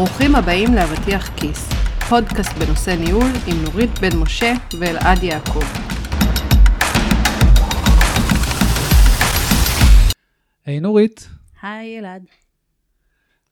[0.00, 1.68] ברוכים הבאים לאבטיח כיס,
[2.08, 5.64] פודקאסט בנושא ניהול עם נורית בן משה ואלעד יעקב.
[10.66, 11.28] היי נורית,
[11.62, 12.22] היי אלעד.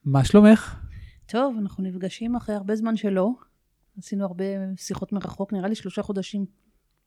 [0.04, 0.74] מה שלומך?
[1.26, 3.30] טוב, אנחנו נפגשים אחרי הרבה זמן שלא.
[3.98, 4.44] עשינו הרבה
[4.76, 6.46] שיחות מרחוק, נראה לי שלושה חודשים.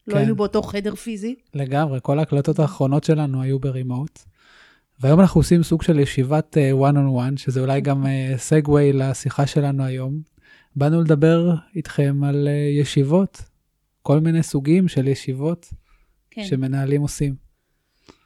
[0.08, 0.20] לא כן.
[0.20, 1.36] היינו באותו חדר פיזי.
[1.54, 4.20] לגמרי, כל ההקלטות האחרונות שלנו היו ברימוט.
[5.02, 8.06] והיום אנחנו עושים סוג של ישיבת one on one, שזה אולי גם
[8.38, 10.22] סגווי uh, לשיחה שלנו היום.
[10.76, 13.42] באנו לדבר איתכם על uh, ישיבות,
[14.02, 15.74] כל מיני סוגים של ישיבות
[16.32, 16.44] כן.
[16.44, 17.36] שמנהלים עושים.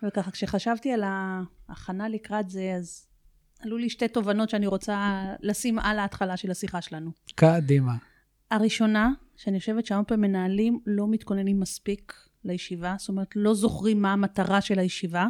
[0.03, 3.07] וככה, כשחשבתי על ההכנה לקראת זה, אז
[3.59, 7.12] עלו לי שתי תובנות שאני רוצה לשים על ההתחלה של השיחה שלנו.
[7.35, 7.93] קדימה.
[8.51, 14.13] הראשונה, שאני חושבת שהרבה פעמים מנהלים לא מתכוננים מספיק לישיבה, זאת אומרת, לא זוכרים מה
[14.13, 15.27] המטרה של הישיבה,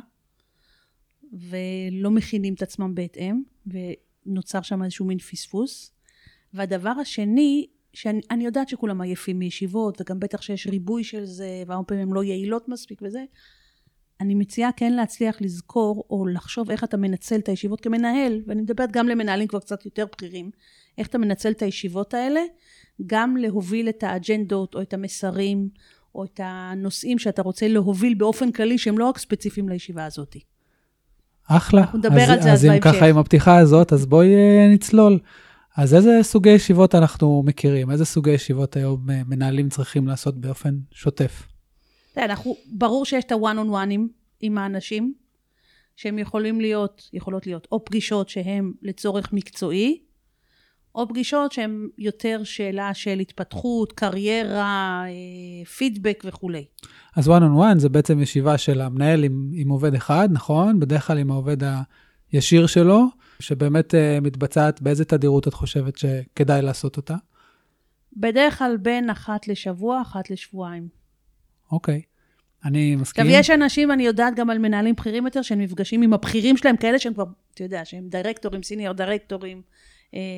[1.34, 5.92] ולא מכינים את עצמם בהתאם, ונוצר שם איזשהו מין פספוס.
[6.54, 11.88] והדבר השני, שאני אני יודעת שכולם עייפים מישיבות, וגם בטח שיש ריבוי של זה, והרבה
[11.88, 13.24] פעמים הן לא יעילות מספיק וזה,
[14.22, 18.92] אני מציעה כן להצליח לזכור, או לחשוב איך אתה מנצל את הישיבות כמנהל, ואני מדברת
[18.92, 20.52] גם למנהלים כבר קצת יותר בכירים,
[20.98, 22.42] איך אתה מנצל את הישיבות האלה,
[23.06, 25.70] גם להוביל את האג'נדות, או את המסרים,
[26.16, 30.36] או את הנושאים שאתה רוצה להוביל באופן כללי, שהם לא רק ספציפיים לישיבה הזאת.
[31.48, 31.86] אחלה.
[31.94, 32.84] נדבר על זה אז אז אם בהמשך.
[32.84, 35.20] ככה עם הפתיחה הזאת, אז בואי uh, נצלול.
[35.78, 37.92] אז איזה סוגי ישיבות אנחנו מכירים?
[37.92, 41.48] איזה סוגי ישיבות היום uh, מנהלים צריכים לעשות באופן שוטף?
[42.18, 44.02] אנחנו, ברור שיש את ה-one on one'ים
[44.42, 45.14] עם האנשים,
[45.96, 50.00] שהם יכולים להיות, יכולות להיות או פגישות שהן לצורך מקצועי,
[50.96, 56.66] או פגישות שהן יותר שאלה של התפתחות, קריירה, אה, פידבק וכולי.
[57.16, 60.80] אז one on one זה בעצם ישיבה של המנהל עם, עם עובד אחד, נכון?
[60.80, 61.58] בדרך כלל עם העובד
[62.32, 63.06] הישיר שלו,
[63.40, 67.16] שבאמת uh, מתבצעת, באיזה תדירות את חושבת שכדאי לעשות אותה?
[68.18, 70.88] בדרך כלל בין אחת לשבוע, אחת לשבועיים.
[71.72, 72.02] אוקיי,
[72.66, 73.26] אני מסכים.
[73.26, 76.78] עכשיו, יש אנשים, אני יודעת גם על מנהלים בכירים יותר, שהם נפגשים עם הבכירים שלהם,
[76.78, 79.62] כאלה שהם כבר, אתה יודע, שהם דירקטורים, senior דירקטורים, אה,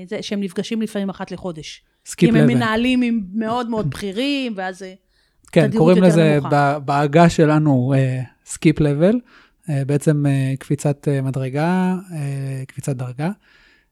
[0.10, 1.84] זה, שהם נפגשים לפעמים אחת לחודש.
[2.06, 2.56] skip כי הם level.
[2.56, 4.94] מנהלים עם מאוד מאוד בכירים, ואז זה...
[5.52, 6.40] כן, קוראים לזה
[6.86, 7.94] בעגה שלנו
[8.46, 9.20] skip level,
[9.68, 12.14] בעצם אה, קפיצת אה, מדרגה, אה,
[12.68, 13.30] קפיצת דרגה.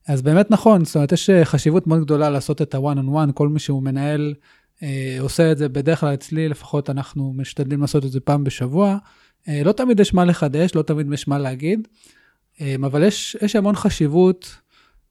[0.08, 3.32] אז באמת נכון, זאת אומרת, יש אה, חשיבות מאוד גדולה לעשות את ה-one on one,
[3.34, 4.34] כל מי שהוא מנהל
[4.78, 4.84] אה,
[5.20, 8.98] עושה את זה, בדרך כלל אצלי לפחות אנחנו משתדלים לעשות את זה פעם בשבוע.
[9.44, 11.88] Uh, לא תמיד יש מה לחדש, לא תמיד יש מה להגיד,
[12.58, 14.56] um, אבל יש, יש המון חשיבות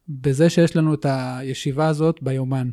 [0.08, 2.70] בזה שיש לנו את הישיבה הזאת ביומן.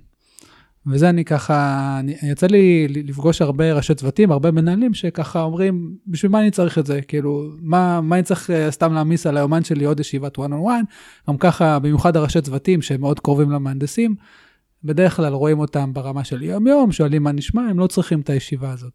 [0.87, 6.31] וזה אני ככה, אני, יצא לי לפגוש הרבה ראשי צוותים, הרבה מנהלים שככה אומרים, בשביל
[6.31, 7.01] מה אני צריך את זה?
[7.01, 10.67] כאילו, מה, מה אני צריך uh, סתם להעמיס על היומן שלי עוד ישיבת one on
[10.67, 10.85] one?
[11.29, 14.15] גם ככה, במיוחד הראשי צוותים שהם מאוד קרובים למהנדסים,
[14.83, 18.71] בדרך כלל רואים אותם ברמה של יום-יום, שואלים מה נשמע, הם לא צריכים את הישיבה
[18.71, 18.93] הזאת.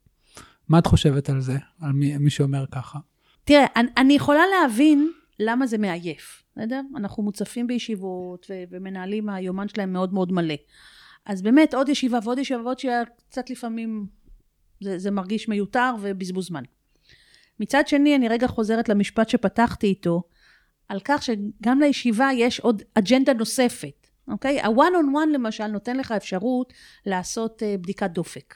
[0.68, 2.98] מה את חושבת על זה, על מי, מי שאומר ככה?
[3.44, 5.10] תראה, אני, אני יכולה להבין
[5.40, 6.80] למה זה מעייף, בסדר?
[6.96, 10.54] אנחנו מוצפים בישיבות ו- ומנהלים, היומן שלהם מאוד מאוד מלא.
[11.26, 14.06] אז באמת, עוד ישיבה ועוד ישיבה ועוד שקצת לפעמים
[14.80, 16.62] זה, זה מרגיש מיותר ובזבוז זמן.
[17.60, 20.22] מצד שני, אני רגע חוזרת למשפט שפתחתי איתו,
[20.88, 24.60] על כך שגם לישיבה יש עוד אג'נדה נוספת, אוקיי?
[24.60, 26.72] ה-one on one למשל נותן לך אפשרות
[27.06, 28.54] לעשות uh, בדיקת דופק.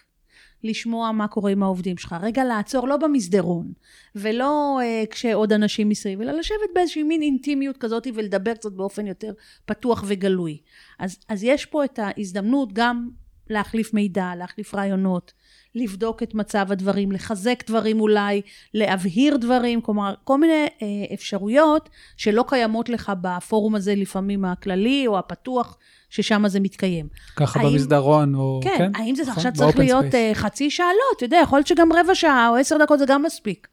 [0.64, 3.72] לשמוע מה קורה עם העובדים שלך, רגע לעצור לא במסדרון,
[4.14, 9.32] ולא uh, כשעוד אנשים מסביב, אלא לשבת באיזושהי מין אינטימיות כזאת ולדבר קצת באופן יותר
[9.64, 10.58] פתוח וגלוי.
[10.98, 13.08] אז, אז יש פה את ההזדמנות גם
[13.50, 15.32] להחליף מידע, להחליף רעיונות,
[15.74, 18.40] לבדוק את מצב הדברים, לחזק דברים אולי,
[18.74, 25.18] להבהיר דברים, כלומר, כל מיני אה, אפשרויות שלא קיימות לך בפורום הזה לפעמים הכללי או
[25.18, 25.76] הפתוח,
[26.10, 27.08] ששם זה מתקיים.
[27.36, 28.60] ככה האם- במסדרון, או...
[28.64, 28.92] כן, כן?
[28.94, 30.14] האם זה נכון, עכשיו צריך להיות space.
[30.14, 30.86] אה, חצי שעה?
[30.86, 33.68] לא, אתה יודע, יכול להיות שגם רבע שעה או עשר דקות זה גם מספיק.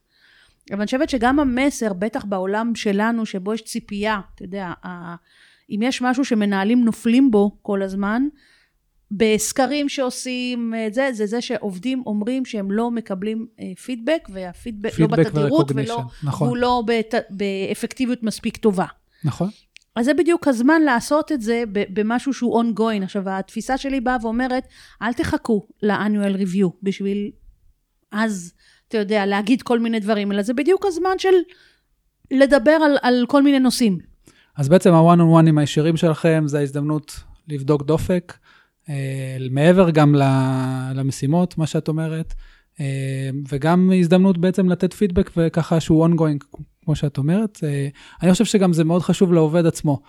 [0.72, 4.74] אבל אני חושבת שגם המסר, בטח בעולם שלנו, שבו יש ציפייה, אתה יודע,
[5.70, 8.28] אם יש משהו שמנהלים נופלים בו כל הזמן,
[9.12, 15.08] בסקרים שעושים את זה, זה זה שעובדים אומרים שהם לא מקבלים אה, פידבק, והפידבק לא
[15.08, 16.48] בתדירות ולא, נכון.
[16.48, 18.86] והוא לא בת, באפקטיביות מספיק טובה.
[19.24, 19.50] נכון.
[19.96, 23.04] אז זה בדיוק הזמן לעשות את זה במשהו שהוא ongoing.
[23.04, 24.68] עכשיו, התפיסה שלי באה ואומרת,
[25.02, 27.32] אל תחכו ל-annual review בשביל
[28.12, 28.54] אז,
[28.88, 31.34] אתה יודע, להגיד כל מיני דברים, אלא זה בדיוק הזמן של
[32.32, 34.00] לדבר על, על כל מיני נושאים.
[34.58, 38.57] אז בעצם ה-one on one עם הישירים שלכם זה ההזדמנות לבדוק דופק, אה,
[39.52, 40.16] מעבר גם
[40.96, 42.34] למשימות, מה שאת אומרת,
[42.80, 47.60] אה, וגם הזדמנות בעצם לתת פידבק וככה שהוא ongoing, כמו שאת אומרת.
[47.64, 47.88] אה,
[48.22, 50.00] אני חושב שגם זה מאוד חשוב לעובד עצמו.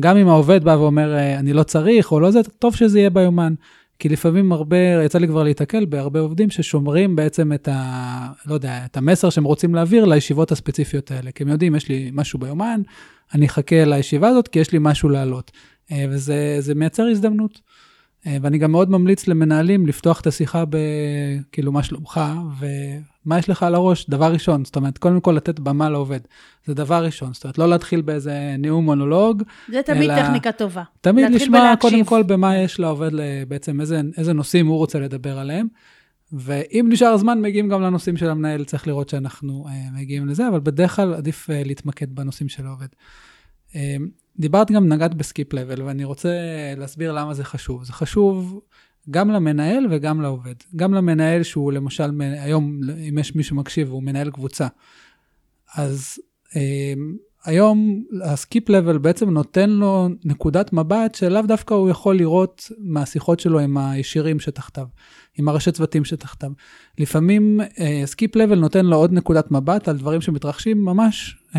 [0.00, 3.10] גם אם העובד בא ואומר, אה, אני לא צריך או לא זה, טוב שזה יהיה
[3.10, 3.54] ביומן.
[3.98, 8.28] כי לפעמים הרבה, יצא לי כבר להתקל בהרבה עובדים ששומרים בעצם את ה...
[8.46, 11.30] לא יודע, את המסר שהם רוצים להעביר לישיבות הספציפיות האלה.
[11.30, 12.80] כי הם יודעים, יש לי משהו ביומן,
[13.34, 15.50] אני אחכה לישיבה הזאת כי יש לי משהו להעלות.
[15.92, 17.60] אה, וזה מייצר הזדמנות.
[18.26, 22.20] אה, ואני גם מאוד ממליץ למנהלים לפתוח את השיחה בכאילו, מה שלומך,
[22.58, 24.64] ומה יש לך על הראש, דבר ראשון.
[24.64, 26.20] זאת אומרת, קודם כל לתת במה לעובד.
[26.66, 27.32] זה דבר ראשון.
[27.34, 29.42] זאת אומרת, לא להתחיל באיזה נאום מונולוג.
[29.68, 30.22] זה תמיד אלא...
[30.22, 30.82] טכניקה טובה.
[31.00, 33.10] תמיד לשמוע קודם כל במה יש לעובד,
[33.48, 35.66] בעצם איזה, איזה נושאים הוא רוצה לדבר עליהם.
[36.32, 40.60] ואם נשאר זמן, מגיעים גם לנושאים של המנהל, צריך לראות שאנחנו uh, מגיעים לזה, אבל
[40.60, 42.86] בדרך כלל עדיף uh, להתמקד בנושאים של העובד.
[44.38, 46.28] דיברת גם, נגעת בסקיפ לבל, ואני רוצה
[46.76, 47.84] להסביר למה זה חשוב.
[47.84, 48.60] זה חשוב
[49.10, 50.54] גם למנהל וגם לעובד.
[50.76, 54.66] גם למנהל שהוא למשל, היום, אם יש מישהו מקשיב, הוא מנהל קבוצה,
[55.74, 56.18] אז
[56.56, 56.94] אה,
[57.44, 63.40] היום ה skip level בעצם נותן לו נקודת מבט שלאו דווקא הוא יכול לראות מהשיחות
[63.40, 64.86] שלו עם הישירים שתחתיו,
[65.38, 66.50] עם הראשי צוותים שתחתיו.
[66.98, 67.60] לפעמים
[68.04, 71.56] skip אה, level נותן לו עוד נקודת מבט על דברים שמתרחשים ממש אה,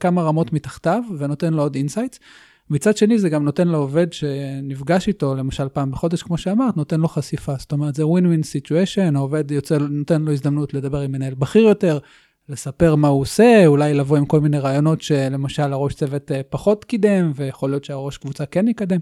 [0.00, 2.18] כמה רמות מתחתיו, ונותן לו עוד insights.
[2.70, 7.08] מצד שני, זה גם נותן לעובד שנפגש איתו, למשל פעם בחודש, כמו שאמרת, נותן לו
[7.08, 7.54] חשיפה.
[7.58, 11.62] זאת אומרת, זה ווין ווין סיטואשן, העובד יוצא, נותן לו הזדמנות לדבר עם מנהל בכיר
[11.62, 11.98] יותר,
[12.48, 16.84] לספר מה הוא עושה, אולי לבוא עם כל מיני רעיונות שלמשל הראש צוות אה, פחות
[16.84, 18.98] קידם, ויכול להיות שהראש קבוצה כן יקדם,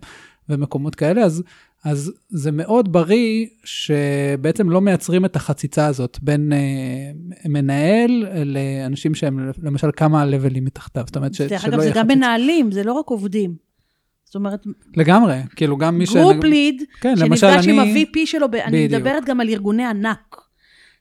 [0.49, 1.43] ומקומות כאלה, אז,
[1.85, 6.59] אז זה מאוד בריא שבעצם לא מייצרים את החציצה הזאת בין אה,
[7.49, 11.05] מנהל לאנשים שהם למשל כמה לבלים מתחתיו.
[11.07, 11.71] זאת אומרת, ש, שלא יהיה חציצה.
[11.71, 13.55] דרך אגב, זה גם מנהלים, זה לא רק עובדים.
[14.25, 14.67] זאת אומרת...
[14.97, 16.17] לגמרי, כאילו גם מי ש...
[16.17, 18.55] group lead, כן, שנפגש עם ה-VP שלו, ב...
[18.55, 20.46] אני מדברת גם על ארגוני ענק.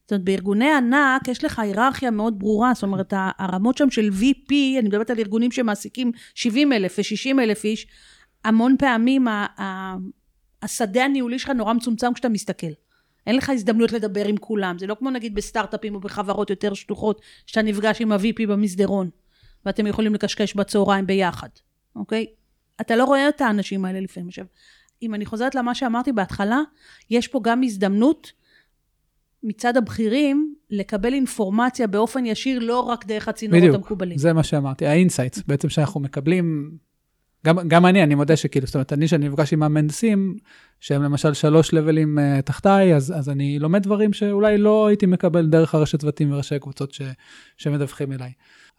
[0.05, 4.51] זאת אומרת, בארגוני ענק יש לך היררכיה מאוד ברורה, זאת אומרת, הרמות שם של VP,
[4.79, 7.87] אני מדברת על ארגונים שמעסיקים 70 אלף ו-60 אלף איש,
[8.43, 9.27] המון פעמים
[10.61, 12.67] השדה הניהולי שלך נורא מצומצם כשאתה מסתכל.
[13.27, 17.21] אין לך הזדמנות לדבר עם כולם, זה לא כמו נגיד בסטארט-אפים או בחברות יותר שטוחות,
[17.45, 19.09] שאתה נפגש עם ה-VP במסדרון,
[19.65, 21.49] ואתם יכולים לקשקש בצהריים ביחד,
[21.95, 22.25] אוקיי?
[22.81, 24.27] אתה לא רואה את האנשים האלה לפעמים.
[24.27, 24.45] עכשיו,
[25.01, 26.59] אם אני חוזרת למה שאמרתי בהתחלה,
[27.09, 28.31] יש פה גם הזדמנות
[29.45, 34.09] מצד הבכירים לקבל אינפורמציה באופן ישיר, לא רק דרך הצינורות בדיוק, המקובלים.
[34.09, 36.71] בדיוק, זה מה שאמרתי, ה insights, בעצם שאנחנו מקבלים,
[37.45, 40.37] גם, גם אני, אני מודה שכאילו, זאת אומרת, אני, שאני נפגש עם המהנדסים,
[40.79, 45.45] שהם למשל שלוש לבלים אה, תחתיי, אז, אז אני לומד דברים שאולי לא הייתי מקבל
[45.45, 47.01] דרך הראשי צוותים וראשי הקבוצות ש,
[47.57, 48.31] שמדווחים אליי.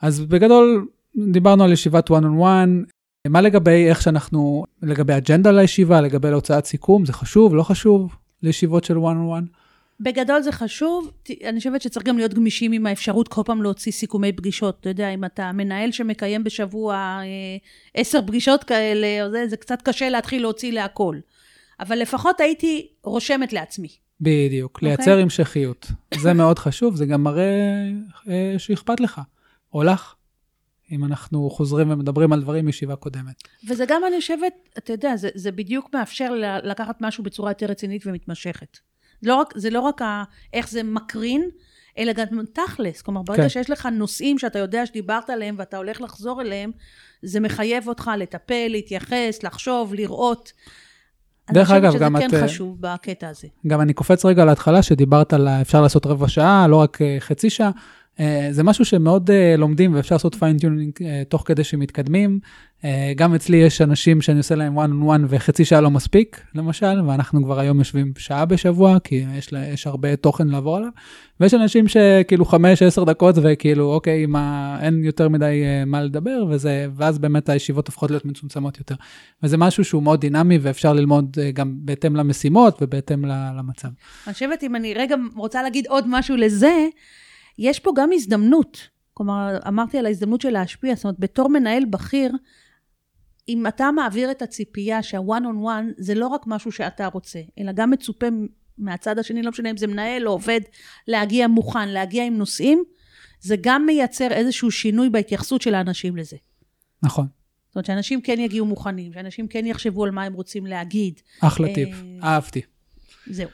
[0.02, 0.86] אז בגדול,
[1.32, 2.90] דיברנו על ישיבת one on one,
[3.28, 8.84] מה לגבי איך שאנחנו, לגבי אג'נדה לישיבה, לגבי להוצאת סיכום, זה חשוב, לא חשוב, לישיבות
[8.84, 9.65] של one on one?
[10.00, 11.10] בגדול זה חשוב,
[11.44, 14.76] אני חושבת שצריך גם להיות גמישים עם האפשרות כל פעם להוציא סיכומי פגישות.
[14.80, 17.22] אתה יודע, אם אתה מנהל שמקיים בשבוע אה,
[17.94, 21.16] עשר פגישות כאלה, זה, זה קצת קשה להתחיל להוציא להכל.
[21.80, 23.88] אבל לפחות הייתי רושמת לעצמי.
[24.20, 24.74] בדיוק, okay?
[24.74, 24.88] אוקיי?
[24.88, 25.86] לייצר המשכיות.
[26.14, 27.90] זה מאוד חשוב, זה גם מראה
[28.28, 29.20] אה, שאכפת לך,
[29.72, 30.14] או לך.
[30.92, 33.42] אם אנחנו חוזרים ומדברים על דברים מישיבה קודמת.
[33.68, 36.32] וזה גם, אני חושבת, אתה יודע, זה, זה בדיוק מאפשר
[36.62, 38.78] לקחת משהו בצורה יותר רצינית ומתמשכת.
[39.22, 41.48] לא רק, זה לא רק ה, איך זה מקרין,
[41.98, 43.02] אלא גם תכלס.
[43.02, 43.48] כלומר, ברגע כן.
[43.48, 46.70] שיש לך נושאים שאתה יודע שדיברת עליהם ואתה הולך לחזור אליהם,
[47.22, 50.52] זה מחייב אותך לטפל, להתייחס, לחשוב, לראות.
[51.50, 52.22] דרך אגב, גם את...
[52.22, 53.48] אני חושבת שזה כן חשוב בקטע הזה.
[53.66, 57.50] גם אני קופץ רגע להתחלה, שדיברת על אפשר לעשות רבע שעה, לא רק אה, חצי
[57.50, 57.70] שעה.
[58.20, 62.38] אה, זה משהו שמאוד uh, לומדים ואפשר לעשות fine tuning uh, תוך כדי שמתקדמים.
[63.16, 67.00] גם אצלי יש אנשים שאני עושה להם one on one וחצי שעה לא מספיק, למשל,
[67.06, 70.88] ואנחנו כבר היום יושבים שעה בשבוע, כי יש, לה, יש הרבה תוכן לעבור עליו.
[71.40, 76.86] ויש אנשים שכאילו חמש, עשר דקות וכאילו, אוקיי, מה, אין יותר מדי מה לדבר, וזה,
[76.96, 78.94] ואז באמת הישיבות הופכות להיות מצומצמות יותר.
[79.42, 83.24] וזה משהו שהוא מאוד דינמי ואפשר ללמוד גם בהתאם למשימות ובהתאם
[83.58, 83.88] למצב.
[84.26, 86.86] אני חושבת, אם אני רגע רוצה להגיד עוד משהו לזה,
[87.58, 88.88] יש פה גם הזדמנות.
[89.14, 92.32] כלומר, אמרתי על ההזדמנות של להשפיע, זאת אומרת, בתור מנהל בכיר,
[93.48, 97.72] אם אתה מעביר את הציפייה שה-one on one זה לא רק משהו שאתה רוצה, אלא
[97.72, 98.26] גם מצופה
[98.78, 100.60] מהצד השני, לא משנה אם זה מנהל או עובד,
[101.08, 102.84] להגיע מוכן, להגיע עם נושאים,
[103.40, 106.36] זה גם מייצר איזשהו שינוי בהתייחסות של האנשים לזה.
[107.02, 107.26] נכון.
[107.68, 111.20] זאת אומרת, שאנשים כן יגיעו מוכנים, שאנשים כן יחשבו על מה הם רוצים להגיד.
[111.40, 111.88] אחלה טיפ,
[112.22, 112.62] אה, אהבתי.
[113.26, 113.48] זהו.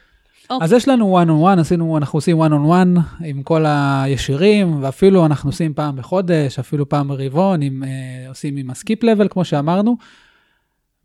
[0.51, 0.55] Okay.
[0.61, 4.83] אז יש לנו one on one, עשינו, אנחנו עושים one on one עם כל הישירים,
[4.83, 9.45] ואפילו אנחנו עושים פעם בחודש, אפילו פעם ברבעון, עם, אה, עושים עם הסקיפ לבל, כמו
[9.45, 9.97] שאמרנו.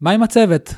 [0.00, 0.74] מה עם הצוות?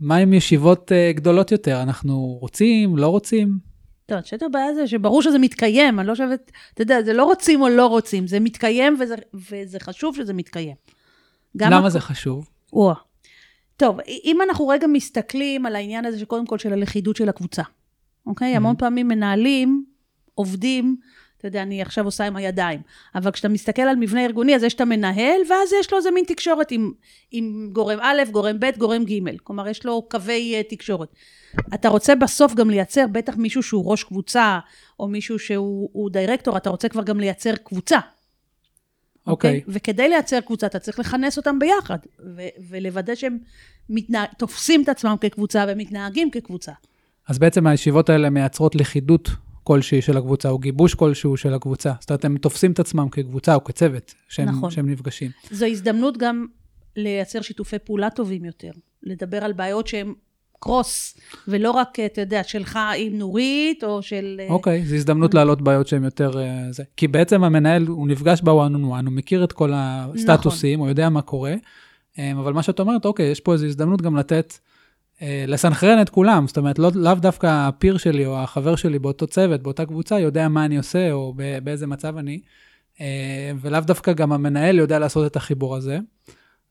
[0.00, 1.82] מה עם ישיבות אה, גדולות יותר?
[1.82, 3.58] אנחנו רוצים, לא רוצים?
[4.06, 7.24] טוב, אני חושבת הבעיה זה שברור שזה מתקיים, אני לא חושבת, אתה יודע, זה לא
[7.24, 10.74] רוצים או לא רוצים, זה מתקיים וזה, וזה חשוב שזה מתקיים.
[11.54, 11.92] למה הכ...
[11.92, 12.48] זה חשוב?
[12.72, 12.92] או
[13.76, 17.62] טוב, אם אנחנו רגע מסתכלים על העניין הזה שקודם כל של הלכידות של הקבוצה,
[18.26, 18.54] אוקיי?
[18.54, 18.56] Mhm.
[18.56, 19.84] המון פעמים מנהלים,
[20.34, 20.96] עובדים,
[21.40, 22.80] אתה יודע, אני עכשיו עושה עם הידיים,
[23.14, 26.24] אבל כשאתה מסתכל על מבנה ארגוני, אז יש את המנהל, ואז יש לו איזה מין
[26.24, 26.92] תקשורת עם,
[27.30, 31.08] עם גורם א', גורם ב', גורם ג', כלומר, יש לו קווי אה, תקשורת.
[31.74, 34.58] אתה רוצה בסוף גם לייצר, בטח מישהו שהוא ראש קבוצה,
[35.00, 37.98] או מישהו שהוא הוא דירקטור, אתה רוצה כבר גם לייצר קבוצה.
[39.26, 39.60] אוקיי.
[39.68, 41.98] וכדי לייצר קבוצה, אתה צריך לכנס אותם ביחד,
[42.36, 43.38] ו- ולוודא שהם
[43.88, 44.24] מתנה...
[44.38, 46.72] תופסים את עצמם כקבוצה ומתנהגים כקבוצה.
[47.30, 49.30] אז בעצם הישיבות האלה מייצרות לכידות
[49.64, 51.92] כלשהי של הקבוצה, או גיבוש כלשהו של הקבוצה.
[52.00, 54.70] זאת אומרת, הם תופסים את עצמם כקבוצה או כצוות, שהם, נכון.
[54.70, 55.30] שהם נפגשים.
[55.50, 56.46] זו הזדמנות גם
[56.96, 58.70] לייצר שיתופי פעולה טובים יותר,
[59.02, 60.14] לדבר על בעיות שהן
[60.60, 61.18] קרוס,
[61.48, 64.40] ולא רק, אתה יודע, שלך עם נורית, או של...
[64.40, 66.40] אה, אוקיי, זו הזדמנות להעלות בעיות שהן יותר...
[66.40, 66.82] אה, זה.
[66.96, 70.80] כי בעצם המנהל, הוא נפגש בוואן און וואן, הוא מכיר את כל הסטטוסים, נכון.
[70.80, 71.54] הוא יודע מה קורה,
[72.18, 74.69] אה, אבל מה שאת אומרת, אוקיי, יש פה איזו הזדמנות גם לתת, אה,
[75.22, 79.62] לסנכרן את כולם, זאת אומרת, לא, לאו דווקא הפיר שלי או החבר שלי באותו צוות,
[79.62, 82.40] באותה קבוצה, יודע מה אני עושה או באיזה מצב אני,
[83.00, 85.98] אה, ולאו דווקא גם המנהל יודע לעשות את החיבור הזה.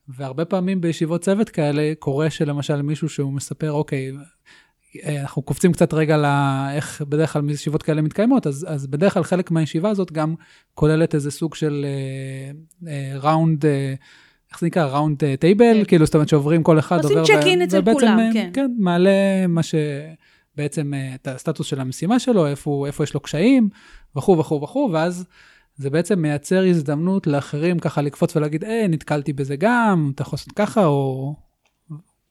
[0.07, 4.11] והרבה פעמים בישיבות צוות כאלה, קורה שלמשל מישהו שהוא מספר, אוקיי,
[5.03, 9.23] אה, אנחנו קופצים קצת רגע לאיך בדרך כלל ישיבות כאלה מתקיימות, אז, אז בדרך כלל
[9.23, 10.35] חלק מהישיבה הזאת גם
[10.73, 11.85] כוללת איזה סוג של
[13.21, 13.65] ראונד,
[14.51, 14.85] איך זה נקרא?
[14.85, 15.83] ראונד טייבל, כן.
[15.83, 18.49] כאילו, זאת אומרת שעוברים כל אחד עושים עובר, check-in אצל כולם, אה, כן.
[18.53, 19.75] כן, מעלה מה ש...
[20.59, 23.69] בעצם אה, את הסטטוס של המשימה שלו, איפה, איפה יש לו קשיים,
[24.15, 25.25] וכו' וכו' וכו', ואז
[25.75, 30.51] זה בעצם מייצר הזדמנות לאחרים ככה לקפוץ ולהגיד, אה, נתקלתי בזה גם, אתה יכול לעשות
[30.51, 31.35] ככה, או...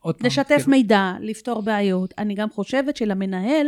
[0.00, 0.70] עוד פעם, לשתף כאילו.
[0.70, 2.14] מידע, לפתור בעיות.
[2.18, 3.66] אני גם חושבת שלמנהל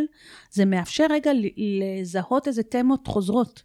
[0.50, 3.62] זה מאפשר רגע לזהות איזה תמות חוזרות.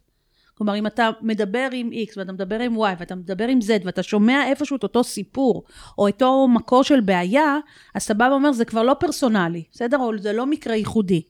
[0.58, 4.02] כלומר, אם אתה מדבר עם X ואתה מדבר עם Y ואתה מדבר עם Z ואתה
[4.02, 5.64] שומע איפשהו את אותו סיפור
[5.98, 7.58] או אותו מקור של בעיה,
[7.94, 9.98] אז אתה בא ואומר, זה כבר לא פרסונלי, בסדר?
[9.98, 11.22] או זה לא מקרה ייחודי.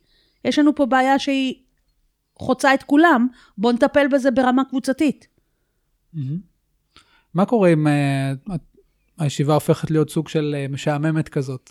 [0.44, 1.54] יש לנו פה בעיה שהיא
[2.38, 3.28] חוצה את כולם,
[3.58, 5.26] בואו נטפל בזה ברמה קבוצתית.
[7.34, 8.32] מה קורה אם אה,
[9.18, 11.70] הישיבה הופכת להיות סוג של אה, משעממת כזאת?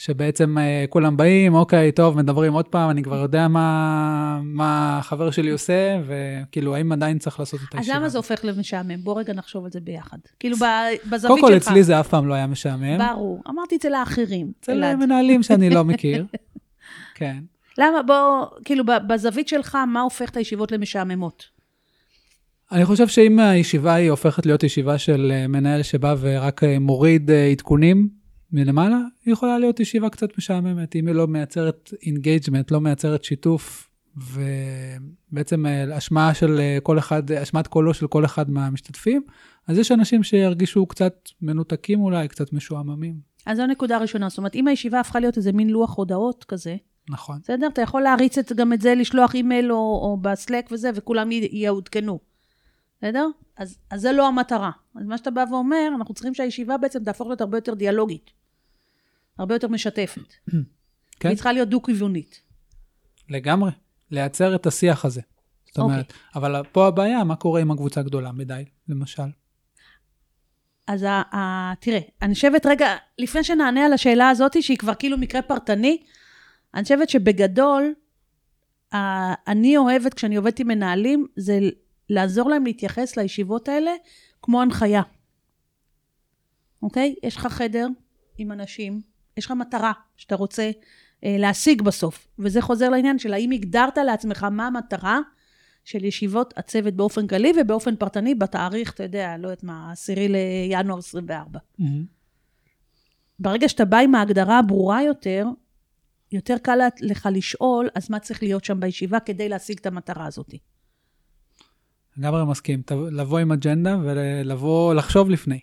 [0.00, 5.30] שבעצם אה, כולם באים, אוקיי, טוב, מדברים עוד פעם, אני כבר יודע מה, מה החבר
[5.30, 7.98] שלי עושה, וכאילו, האם עדיין צריך לעשות את אז הישיבה?
[7.98, 9.04] למה זה הופך למשעמם?
[9.04, 10.18] בוא רגע נחשוב על זה ביחד.
[10.38, 11.28] כאילו, בזווית שלך.
[11.28, 12.98] קודם כל, אצלי זה אף פעם לא היה משעמם.
[12.98, 13.42] ברור.
[13.48, 14.52] אמרתי אצל האחרים.
[14.60, 14.98] אצל אלעד.
[14.98, 16.26] מנהלים שאני לא מכיר.
[17.14, 17.38] כן.
[17.78, 21.44] למה, בוא, כאילו, בזווית שלך, מה הופך את הישיבות למשעממות?
[22.72, 27.30] אני חושב שאם הישיבה היא הופכת להיות ישיבה של אה, מנהל שבא ורק אה, מוריד
[27.30, 28.19] עדכונים
[28.52, 30.96] מלמעלה, היא יכולה להיות ישיבה קצת משעממת.
[30.96, 37.32] אם היא לא מייצרת engagement, לא מייצרת שיתוף, ובעצם אה, השמעה של אה, כל אחד,
[37.32, 39.22] השמעת קולו של כל אחד מהמשתתפים,
[39.66, 43.14] אז יש אנשים שירגישו קצת מנותקים אולי, קצת משועממים.
[43.46, 44.28] אז זו נקודה ראשונה.
[44.28, 46.76] זאת אומרת, אם הישיבה הפכה להיות איזה מין לוח הודעות כזה,
[47.10, 47.38] נכון.
[47.42, 47.66] בסדר?
[47.66, 52.18] אתה יכול להריץ את, גם את זה, לשלוח אימייל או, או בסלק וזה, וכולם יעודכנו.
[52.98, 53.26] בסדר?
[53.56, 54.70] אז, אז זה לא המטרה.
[54.96, 58.39] אז מה שאתה בא ואומר, אנחנו צריכים שהישיבה בעצם תהפוך להיות הרבה יותר דיאלוגית.
[59.40, 60.34] הרבה יותר משתפת.
[61.20, 61.28] כן.
[61.28, 62.40] היא צריכה להיות דו-כיוונית.
[63.28, 63.70] לגמרי.
[64.10, 65.20] לייצר את השיח הזה.
[65.66, 65.92] זאת אוקיי.
[65.92, 69.22] אומרת, אבל פה הבעיה, מה קורה עם הקבוצה גדולה מדי, למשל?
[70.86, 75.18] אז ה, ה, תראה, אני חושבת רגע, לפני שנענה על השאלה הזאת, שהיא כבר כאילו
[75.18, 76.02] מקרה פרטני,
[76.74, 77.94] אני חושבת שבגדול,
[78.92, 78.98] ה,
[79.50, 81.58] אני אוהבת, כשאני עובדת עם מנהלים, זה
[82.08, 83.90] לעזור להם להתייחס לישיבות האלה
[84.42, 85.02] כמו הנחיה.
[86.82, 87.14] אוקיי?
[87.22, 87.86] יש לך חדר
[88.38, 89.09] עם אנשים,
[89.40, 90.70] יש לך מטרה שאתה רוצה
[91.24, 95.18] אה, להשיג בסוף, וזה חוזר לעניין של האם הגדרת לעצמך מה המטרה
[95.84, 100.98] של ישיבות הצוות באופן כללי ובאופן פרטני בתאריך, אתה יודע, לא יודעת מה, 10 לינואר
[100.98, 101.58] 24.
[101.78, 102.04] מהמם.
[103.38, 105.46] ברגע שאתה בא עם ההגדרה הברורה יותר,
[106.32, 110.54] יותר קל לך לשאול, אז מה צריך להיות שם בישיבה כדי להשיג את המטרה הזאת.
[112.16, 112.82] לגמרי מסכים.
[113.10, 115.60] לבוא עם אג'נדה ולבוא, לחשוב לפני.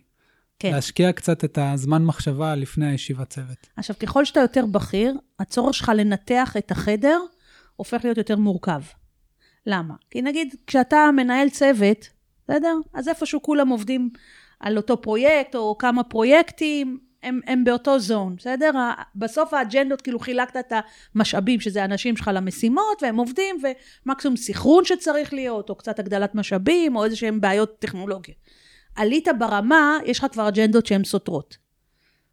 [0.60, 0.72] כן.
[0.72, 3.68] להשקיע קצת את הזמן מחשבה לפני הישיבת צוות.
[3.78, 7.20] עכשיו, ככל שאתה יותר בכיר, הצורך שלך לנתח את החדר
[7.76, 8.82] הופך להיות יותר מורכב.
[9.66, 9.94] למה?
[10.12, 12.10] כי נגיד, כשאתה מנהל צוות,
[12.44, 12.76] בסדר?
[12.94, 14.10] אז איפשהו כולם עובדים
[14.60, 18.72] על אותו פרויקט, או כמה פרויקטים, הם, הם באותו זון, בסדר?
[19.16, 20.74] בסוף האג'נדות, כאילו חילקת את
[21.16, 23.56] המשאבים, שזה האנשים שלך למשימות, והם עובדים,
[24.06, 28.38] ומקסימום סינכרון שצריך להיות, או קצת הגדלת משאבים, או איזה שהם בעיות טכנולוגיות.
[28.98, 31.58] עלית ברמה, יש לך כבר אג'נדות שהן סותרות.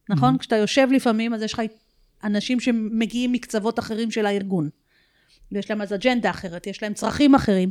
[0.08, 0.38] נכון?
[0.38, 1.62] כשאתה יושב לפעמים, אז יש לך
[2.24, 4.68] אנשים שמגיעים מקצוות אחרים של הארגון.
[5.52, 7.70] ויש להם אז אג'נדה אחרת, יש להם צרכים אחרים.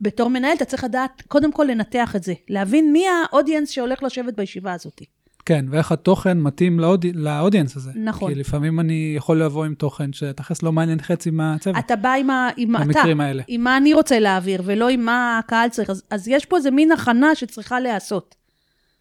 [0.00, 4.34] בתור מנהל אתה צריך לדעת, קודם כל לנתח את זה, להבין מי האודיאנס שהולך לשבת
[4.34, 5.02] בישיבה הזאת.
[5.46, 7.06] כן, ואיך התוכן מתאים ל aud...
[7.14, 7.90] ל audience הזה.
[7.94, 8.32] נכון.
[8.32, 12.30] כי לפעמים אני יכול לבוא עם תוכן שתכלס לא מעניין חצי מהצוות, אתה בא עם,
[12.30, 13.42] ה, עם אתה, במקרים האלה.
[13.48, 15.90] עם מה אני רוצה להעביר, ולא עם מה הקהל צריך.
[15.90, 18.34] אז, אז יש פה איזה מין הכנה שצריכה להיעשות.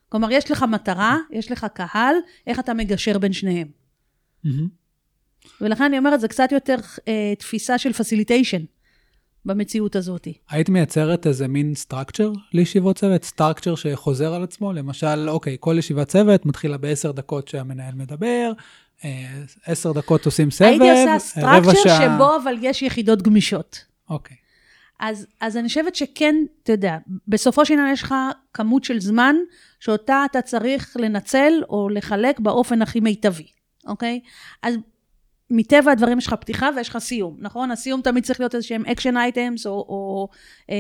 [0.10, 2.16] כלומר, יש לך מטרה, יש לך קהל,
[2.48, 3.68] איך אתה מגשר בין שניהם.
[4.44, 4.68] מהמם.
[5.62, 6.76] ולכן אני אומרת, זה קצת יותר
[7.08, 8.62] אה, תפיסה של facilitation
[9.46, 10.28] במציאות הזאת.
[10.50, 13.24] היית מייצרת איזה מין structure לישיבות צוות?
[13.24, 14.74] structure שחוזר על עצמו?
[14.74, 18.52] למשל, אוקיי, כל ישיבת צוות מתחילה בעשר דקות שהמנהל מדבר,
[19.06, 19.26] אה,
[19.66, 22.16] עשר דקות עושים סבב, הייתי עושה רבע structure שעה...
[22.16, 23.86] שבו אבל יש יחידות גמישות.
[24.10, 24.38] אוקיי.
[25.00, 28.16] אז, אז אני חושבת שכן, אתה יודע, בסופו של עניין יש לך
[28.54, 29.36] כמות של זמן
[29.80, 33.48] שאותה אתה צריך לנצל או לחלק באופן הכי מיטבי,
[33.88, 34.20] אוקיי?
[34.64, 34.76] אז
[35.52, 37.72] מטבע הדברים יש לך פתיחה ויש לך סיום, נכון?
[37.72, 40.30] הסיום תמיד צריך להיות איזה שהם action items או, או
[40.70, 40.76] אה,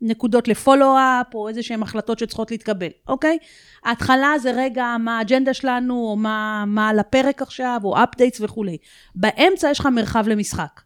[0.00, 3.38] נקודות ל follow-up או איזה שהם החלטות שצריכות להתקבל, אוקיי?
[3.84, 8.76] ההתחלה זה רגע מה האג'נדה שלנו או מה, מה על הפרק עכשיו או אפדייטס וכולי.
[9.14, 10.80] באמצע יש לך מרחב למשחק.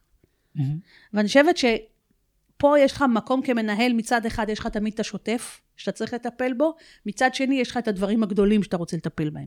[0.54, 0.78] מהמם.
[1.14, 5.92] ואני חושבת שפה יש לך מקום כמנהל, מצד אחד יש לך תמיד את השוטף, שאתה
[5.92, 6.74] צריך לטפל בו,
[7.06, 9.46] מצד שני יש לך את הדברים הגדולים שאתה רוצה לטפל בהם.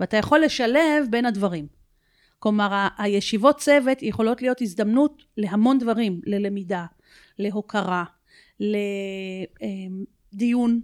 [0.00, 1.83] ואתה יכול לשלב בין הדברים.
[2.38, 6.86] כלומר, הישיבות צוות יכולות להיות הזדמנות להמון דברים, ללמידה,
[7.38, 8.04] להוקרה,
[10.32, 10.80] לדיון,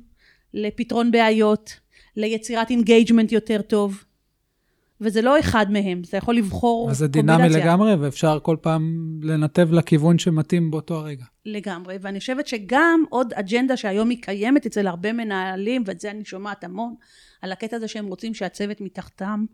[0.55, 1.81] לפתרון בעיות,
[2.17, 4.05] ליצירת engagement יותר טוב.
[5.01, 7.49] וזה לא אחד מהם, אתה יכול לבחור אז זה דינמי.
[7.49, 11.25] לגמרי, ואפשר כל פעם לנתב לכיוון שמתאים באותו הרגע.
[11.47, 16.25] לגמרי, ואני חושבת שגם עוד אג'נדה שהיום היא קיימת אצל הרבה מנהלים, ואת זה אני
[16.25, 16.95] שומעת המון,
[17.43, 19.45] על הקטע הזה שהם רוצים שהצוות מתחתם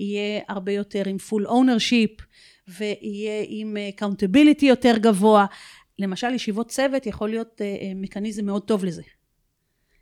[0.00, 2.22] יהיה הרבה יותר עם full ownership,
[2.68, 5.46] ויהיה עם אה, accountability יותר גבוה.
[5.98, 9.02] למשל, ישיבות צוות יכול להיות אה, אה, מכניזם מאוד טוב לזה.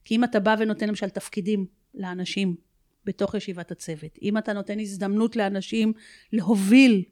[0.04, 2.56] כי אם אתה בא ונותן למשל תפקידים לאנשים
[3.04, 5.92] בתוך ישיבת הצוות, אם אתה נותן הזדמנות לאנשים
[6.32, 7.02] להוביל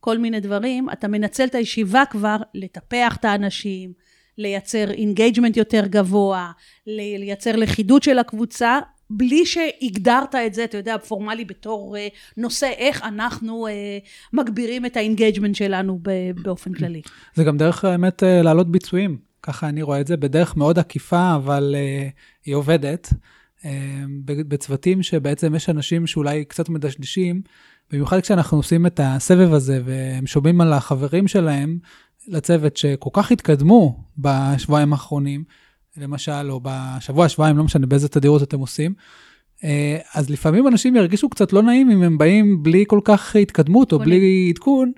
[0.00, 3.92] כל מיני דברים, אתה מנצל את הישיבה כבר לטפח את האנשים,
[4.38, 6.52] לייצר engagement יותר גבוה,
[6.86, 8.78] לייצר לכידות של הקבוצה,
[9.10, 13.98] בלי שהגדרת את זה, אתה יודע, פורמלי בתור אה, נושא איך אנחנו אה,
[14.32, 16.00] מגבירים את ה engagement שלנו
[16.42, 17.02] באופן כללי.
[17.34, 21.34] זה גם דרך האמת אה, להעלות ביצועים, ככה אני רואה את זה, בדרך מאוד עקיפה,
[21.36, 22.12] אבל uh,
[22.46, 23.08] היא עובדת.
[23.58, 23.64] Uh,
[24.24, 27.42] בצוותים שבעצם יש אנשים שאולי קצת מדשדשים,
[27.92, 31.78] במיוחד כשאנחנו עושים את הסבב הזה והם שומעים על החברים שלהם
[32.28, 35.44] לצוות שכל כך התקדמו בשבועיים האחרונים,
[35.96, 38.94] למשל, או בשבוע, שבועיים, לא משנה באיזה תדירות אתם עושים,
[39.64, 43.92] אה, אז לפעמים אנשים ירגישו קצת לא נעים אם הם באים בלי כל כך התקדמות
[43.92, 44.18] או עדכונים.
[44.18, 44.92] בלי עדכון,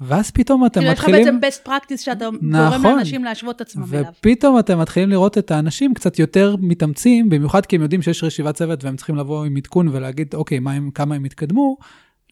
[0.00, 1.40] ואז פתאום אתם כאילו, יש לך מתחילים...
[1.40, 2.96] בעצם best practice שאתה גורם נכון.
[2.96, 4.04] לאנשים להשוות את עצמם אליו.
[4.18, 8.54] ופתאום אתם מתחילים לראות את האנשים קצת יותר מתאמצים, במיוחד כי הם יודעים שיש ישיבת
[8.54, 11.76] צוות והם צריכים לבוא עם עדכון ולהגיד, אוקיי, מה הם, כמה הם התקדמו,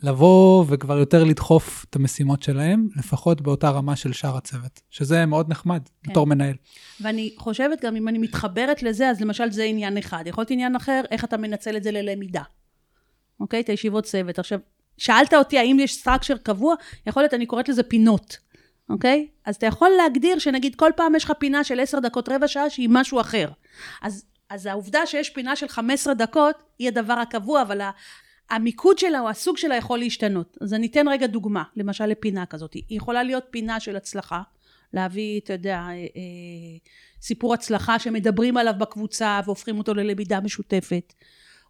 [0.02, 5.50] לבוא וכבר יותר לדחוף את המשימות שלהם, לפחות באותה רמה של שאר הצוות, שזה מאוד
[5.50, 6.10] נחמד כן.
[6.10, 6.54] בתור מנהל.
[7.00, 10.24] ואני חושבת גם, אם אני מתחברת לזה, אז למשל זה עניין אחד.
[10.26, 12.42] יכול להיות עניין אחר, איך אתה מנצל את זה ללמידה.
[13.40, 13.60] אוקיי?
[13.60, 14.38] את הישיבות צוות.
[14.38, 14.58] עכשיו,
[14.98, 16.74] שאלת אותי האם יש סטרקצ'ר קבוע,
[17.06, 18.38] יכול להיות, אני קוראת לזה פינות.
[18.90, 19.28] אוקיי?
[19.44, 22.70] אז אתה יכול להגדיר שנגיד כל פעם יש לך פינה של 10 דקות, רבע שעה,
[22.70, 23.48] שהיא משהו אחר.
[24.02, 27.80] אז, אז העובדה שיש פינה של 15 דקות, היא הדבר הקבוע, אבל
[28.50, 30.58] המיקוד שלה או הסוג שלה יכול להשתנות.
[30.60, 32.74] אז אני אתן רגע דוגמה, למשל לפינה כזאת.
[32.74, 34.42] היא יכולה להיות פינה של הצלחה,
[34.92, 36.78] להביא, אתה יודע, אה, אה,
[37.22, 41.14] סיפור הצלחה שמדברים עליו בקבוצה והופכים אותו ללמידה משותפת.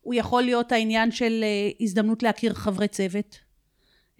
[0.01, 3.38] הוא יכול להיות העניין של אה, הזדמנות להכיר חברי צוות,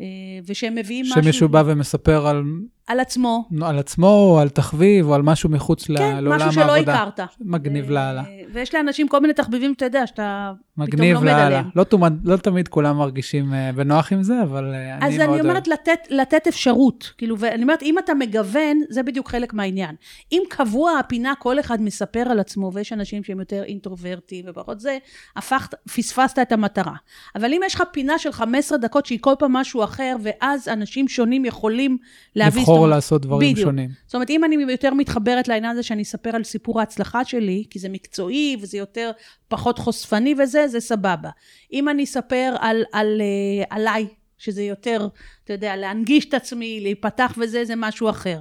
[0.01, 0.05] אה,
[0.47, 2.43] ושהם מביאים משהו שמישהו בא ומספר על,
[2.87, 3.49] על עצמו.
[3.63, 7.03] על עצמו, או על תחביב, או על משהו מחוץ כן, לעולם משהו שלא העבודה.
[7.03, 7.21] הכרת.
[7.41, 8.25] מגניב ו- לאללה.
[8.53, 10.53] ויש לאנשים כל מיני תחביבים, אתה יודע, שאתה
[10.87, 11.29] פתאום לומד.
[11.29, 11.65] עליהם.
[11.77, 15.19] לא, תומד, לא תמיד כולם מרגישים אה, בנוח עם זה, אבל אה, אני מאוד אז
[15.19, 15.31] אוהב.
[15.31, 19.95] אני אומרת לתת, לתת אפשרות, כאילו, ואני אומרת, אם אתה מגוון, זה בדיוק חלק מהעניין.
[20.33, 24.99] אם קבוע הפינה, כל אחד מספר על עצמו, ויש אנשים שהם יותר אינטרוברטים ופחות זה,
[25.37, 26.95] הפכת, פספסת את המטרה.
[27.37, 31.09] אבל אם יש לך פינה של 15 דקות שהיא כל פעם משהו אחר, ואז אנשים
[31.09, 31.99] שונים יכולים
[32.37, 32.61] להביא...
[32.61, 33.69] לבחור אומרת, לעשות דברים בדיוק.
[33.69, 33.91] שונים.
[34.07, 37.79] זאת אומרת, אם אני יותר מתחברת לעניין הזה שאני אספר על סיפור ההצלחה שלי, כי
[37.79, 39.11] זה מקצועי וזה יותר,
[39.49, 41.31] פחות חושפני וזה, זה סבבה.
[41.73, 44.07] אם אני אספר על, על, אה, עליי,
[44.39, 45.09] שזה יותר,
[45.45, 48.39] אתה יודע, להנגיש את עצמי, להיפתח וזה, זה משהו אחר.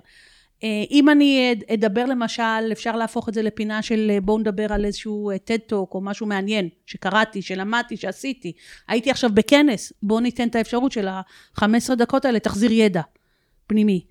[0.64, 4.74] אה, אם אני אד- אדבר למשל, אפשר להפוך את זה לפינה של אה, בואו נדבר
[4.74, 8.52] על איזשהו TED Talk או משהו מעניין שקראתי, שלמדתי, שעשיתי.
[8.88, 11.64] הייתי עכשיו בכנס, בואו ניתן את האפשרות של ה-15
[11.98, 13.02] דקות האלה, תחזיר ידע
[13.68, 14.06] פנימי.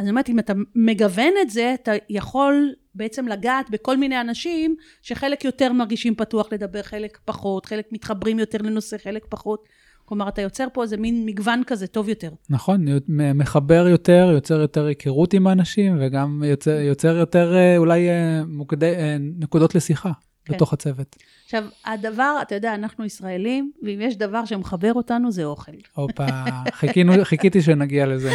[0.00, 4.76] אז אני אומרת, אם אתה מגוון את זה, אתה יכול בעצם לגעת בכל מיני אנשים
[5.02, 9.64] שחלק יותר מרגישים פתוח לדבר, חלק פחות, חלק מתחברים יותר לנושא, חלק פחות.
[10.04, 12.30] כלומר, אתה יוצר פה איזה מין מגוון כזה טוב יותר.
[12.50, 18.42] נכון, מחבר יותר, יוצר יותר היכרות עם האנשים, וגם יוצר, יוצר יותר אה, אולי אה,
[18.46, 20.10] מוקדי, אה, נקודות לשיחה
[20.44, 20.54] כן.
[20.54, 21.16] בתוך הצוות.
[21.44, 25.72] עכשיו, הדבר, אתה יודע, אנחנו ישראלים, ואם יש דבר שמחבר אותנו, זה אוכל.
[25.94, 26.26] הופה,
[26.72, 28.30] חיכינו, חיכיתי שנגיע לזה.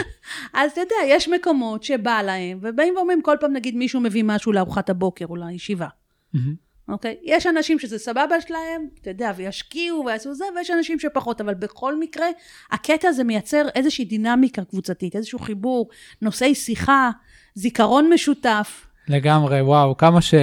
[0.54, 4.52] אז אתה יודע, יש מקומות שבא להם, ובאים ואומרים, כל פעם נגיד מישהו מביא משהו
[4.52, 5.88] לארוחת הבוקר או לישיבה.
[6.34, 6.66] מהמם.
[6.88, 7.16] אוקיי?
[7.24, 12.00] יש אנשים שזה סבבה שלהם, אתה יודע, וישקיעו ויעשו זה, ויש אנשים שפחות, אבל בכל
[12.00, 12.28] מקרה,
[12.72, 15.90] הקטע הזה מייצר איזושהי דינמיקה קבוצתית, איזשהו חיבור,
[16.22, 17.12] נושאי שיחה,
[17.56, 18.85] זיכרון משותף.
[19.08, 20.34] לגמרי, וואו, כמה, ש...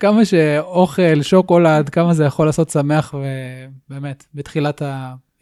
[0.00, 4.82] כמה שאוכל, שוקולד, כמה זה יכול לעשות שמח, ובאמת, בתחילת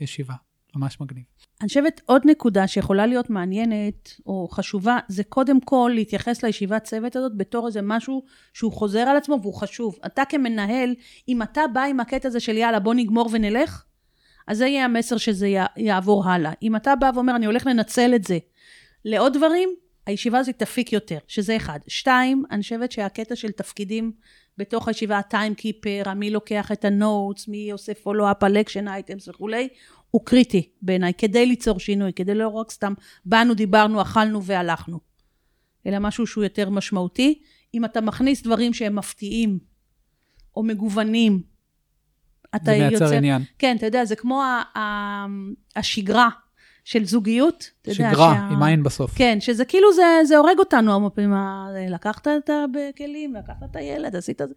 [0.01, 0.35] הישיבה,
[0.77, 1.23] ממש מגניב.
[1.61, 7.17] אני חושבת עוד נקודה שיכולה להיות מעניינת או חשובה, זה קודם כל להתייחס לישיבת צוות
[7.17, 9.99] הזאת בתור איזה משהו שהוא חוזר על עצמו והוא חשוב.
[10.07, 10.95] אתה כמנהל,
[11.29, 13.85] אם אתה בא עם הקטע הזה של יאללה בוא נגמור ונלך,
[14.49, 16.53] אז זה יהיה המסר שזה יעבור הלאה.
[16.63, 18.39] אם אתה בא ואומר אני הולך לנצל את זה
[19.05, 19.69] לעוד דברים,
[20.07, 21.79] הישיבה הזאת תפיק יותר, שזה אחד.
[21.89, 24.13] שתיים, אני חושבת שהקטע של תפקידים
[24.59, 28.89] בתוך הישיבה, ה time keeper, מי לוקח את ה notes, מי עושה follow-up על action
[28.89, 29.69] items וכולי,
[30.11, 32.93] הוא קריטי בעיניי, כדי ליצור שינוי, כדי לא רק סתם
[33.25, 35.01] באנו, דיברנו, אכלנו והלכנו,
[35.87, 37.43] אלא משהו שהוא יותר משמעותי.
[37.75, 39.59] אם אתה מכניס דברים שהם מפתיעים,
[40.57, 41.43] או מגוונים,
[42.57, 43.17] אתה זה מייצר יוצר...
[43.17, 43.43] עניין.
[43.59, 45.27] כן, אתה יודע, זה כמו ה- ה-
[45.77, 46.29] השגרה
[46.85, 47.71] של זוגיות.
[47.91, 49.11] שגרה, שה- עם עין בסוף.
[49.15, 51.35] כן, שזה כאילו זה, זה הורג אותנו, הרבה פעמים,
[51.91, 52.51] לקחת את
[52.95, 54.55] הכלים, לקחת את הילד, עשית זה,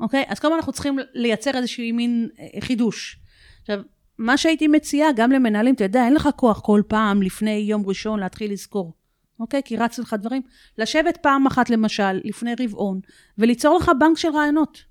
[0.00, 0.24] אוקיי?
[0.28, 3.18] אז כמובן אנחנו צריכים לייצר איזשהו מין אה, חידוש.
[3.60, 3.80] עכשיו,
[4.18, 8.20] מה שהייתי מציעה, גם למנהלים, אתה יודע, אין לך כוח כל פעם לפני יום ראשון
[8.20, 8.92] להתחיל לזכור,
[9.40, 9.60] אוקיי?
[9.64, 10.42] כי רץ לך דברים.
[10.78, 13.00] לשבת פעם אחת, למשל, לפני רבעון,
[13.38, 14.82] וליצור לך בנק של רעיונות.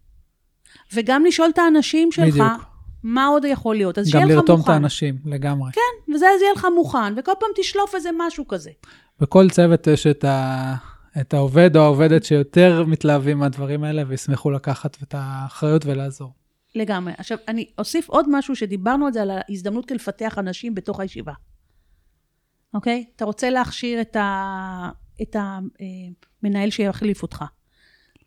[0.94, 2.77] וגם לשאול את האנשים שלך, בדיוק.
[3.04, 3.98] מה עוד יכול להיות.
[3.98, 4.72] אז גם שיהיה לך לרתום את מוכן.
[4.72, 5.72] האנשים, לגמרי.
[5.72, 8.72] כן, וזה אז יהיה לך מוכן, וכל פעם תשלוף איזה משהו כזה.
[9.20, 10.76] בכל צוות יש את, ה...
[11.22, 16.34] את העובד או העובדת שיותר מתלהבים מהדברים האלה וישמחו לקחת את האחריות ולעזור.
[16.76, 17.14] לגמרי.
[17.18, 21.34] עכשיו, אני אוסיף עוד משהו שדיברנו על זה, על ההזדמנות לפתח אנשים בתוך הישיבה.
[22.74, 23.06] אוקיי?
[23.16, 24.90] אתה רוצה להכשיר את, ה...
[25.22, 27.46] את המנהל שיחליף אותך.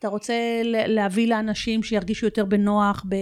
[0.00, 0.34] אתה רוצה
[0.64, 3.16] להביא לאנשים שירגישו יותר בנוח ב...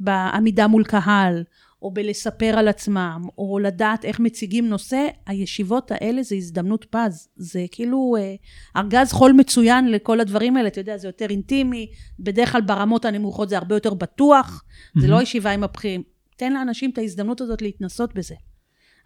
[0.00, 1.44] בעמידה מול קהל,
[1.82, 7.28] או בלספר על עצמם, או לדעת איך מציגים נושא, הישיבות האלה זה הזדמנות פז.
[7.36, 8.34] זה כאילו אה,
[8.76, 11.86] ארגז חול מצוין לכל הדברים האלה, אתה יודע, זה יותר אינטימי,
[12.20, 14.64] בדרך כלל ברמות הנמוכות זה הרבה יותר בטוח,
[15.00, 16.02] זה לא ישיבה עם הבכירים.
[16.36, 18.34] תן לאנשים את ההזדמנות הזאת להתנסות בזה.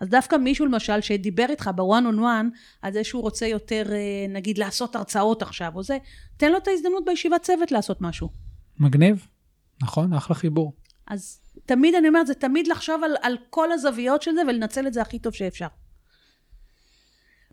[0.00, 2.48] אז דווקא מישהו למשל שדיבר איתך בוואן און וואן,
[2.82, 5.98] על זה שהוא רוצה יותר, אה, נגיד, לעשות הרצאות עכשיו או זה,
[6.36, 8.28] תן לו את ההזדמנות בישיבת צוות לעשות משהו.
[8.80, 9.26] מגניב,
[9.82, 10.12] נכון?
[10.12, 10.72] אחלה חיבור.
[11.06, 14.92] אז תמיד, אני אומרת, זה תמיד לחשוב על, על כל הזוויות של זה ולנצל את
[14.92, 15.66] זה הכי טוב שאפשר.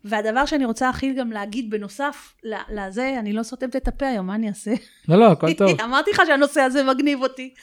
[0.04, 2.36] והדבר שאני רוצה הכי גם להגיד בנוסף
[2.70, 4.72] לזה, אני לא סותמת את הפה היום, מה אני אעשה?
[5.08, 5.82] לא, לא, הכל טוב.
[5.82, 7.54] אמרתי לך שהנושא הזה מגניב אותי.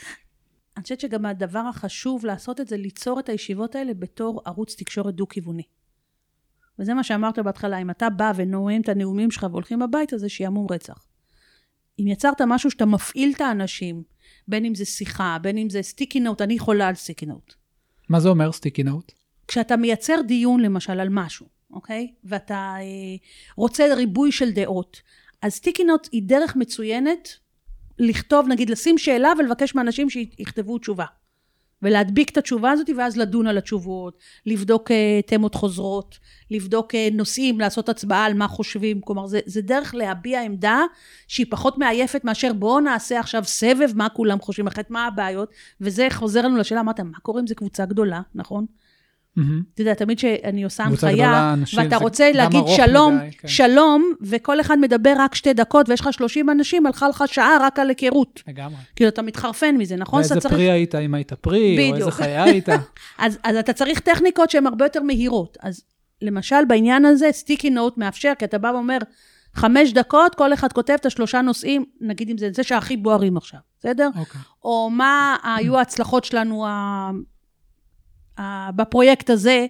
[0.81, 5.15] אני חושבת שגם הדבר החשוב לעשות את זה, ליצור את הישיבות האלה בתור ערוץ תקשורת
[5.15, 5.63] דו-כיווני.
[6.79, 10.67] וזה מה שאמרת בהתחלה, אם אתה בא ונואם את הנאומים שלך והולכים הביתה, זה שעמום
[10.71, 11.07] רצח.
[11.99, 14.03] אם יצרת משהו שאתה מפעיל את האנשים,
[14.49, 17.55] בין אם זה שיחה, בין אם זה סטיקי נוט, אני חולה על סטיקי נוט.
[18.09, 19.13] מה זה אומר סטיקי נוט?
[19.49, 22.13] כשאתה מייצר דיון למשל על משהו, אוקיי?
[22.25, 22.85] ואתה אה,
[23.57, 25.03] רוצה ריבוי של דעות,
[25.43, 27.29] אז סטיקי נוט היא דרך מצוינת
[28.01, 31.05] לכתוב, נגיד לשים שאלה ולבקש מאנשים שיכתבו תשובה.
[31.83, 36.19] ולהדביק את התשובה הזאת ואז לדון על התשובות, לבדוק אה, תמות חוזרות,
[36.51, 40.81] לבדוק אה, נושאים, לעשות הצבעה על מה חושבים, כלומר זה, זה דרך להביע עמדה
[41.29, 46.07] שהיא פחות מעייפת מאשר בואו נעשה עכשיו סבב מה כולם חושבים, אחרת מה הבעיות, וזה
[46.11, 48.67] חוזר לנו לשאלה, אמרת, מה קורה אם זו קבוצה גדולה, נכון?
[49.37, 49.63] מהמם.
[49.75, 53.49] אתה יודע, תמיד שאני עושה הנחיה, ואתה רוצה להגיד שלום, מדי, כן.
[53.49, 57.79] שלום, וכל אחד מדבר רק שתי דקות, ויש לך 30 אנשים, הלכה לך שעה רק
[57.79, 58.43] על היכרות.
[58.49, 58.77] לגמרי.
[58.97, 60.19] כאילו, אתה מתחרפן מזה, נכון?
[60.21, 60.55] ואיזה צריך...
[60.55, 61.97] פרי היית, אם היית פרי, או בדיוק.
[61.97, 62.69] איזה חיה היית.
[63.19, 65.59] אז, אז אתה צריך טכניקות שהן הרבה יותר מהירות.
[65.63, 65.85] אז
[66.23, 68.99] למשל, בעניין הזה, סטיקי נוט מאפשר, כי אתה בא ואומר,
[69.55, 73.61] חמש דקות, כל אחד כותב את השלושה נושאים, נגיד אם זה זה שהכי בוערים עכשיו,
[73.79, 74.09] בסדר?
[74.19, 74.41] אוקיי.
[74.65, 76.67] או מה היו ההצלחות שלנו.
[78.77, 79.67] בפרויקט הזה,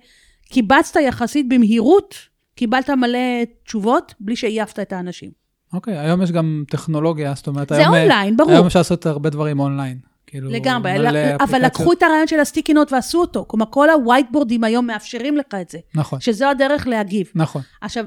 [0.49, 2.15] קיבצת יחסית במהירות,
[2.55, 3.19] קיבלת מלא
[3.65, 5.31] תשובות, בלי שעייפת את האנשים.
[5.73, 8.51] אוקיי, היום יש גם טכנולוגיה, זאת אומרת, זה היום, אה, אונליין, ברור.
[8.51, 9.99] היום אפשר לעשות הרבה דברים אונליין.
[10.27, 11.63] כאילו, לגמרי, מלא אבל אפליקציות.
[11.63, 13.45] לקחו את הרעיון של ה sticky note ועשו אותו.
[13.49, 17.31] כלומר, כל ה whiteboardים היום מאפשרים לך את זה, נכון, שזו הדרך להגיב.
[17.35, 17.63] נכון.
[17.81, 18.05] עכשיו,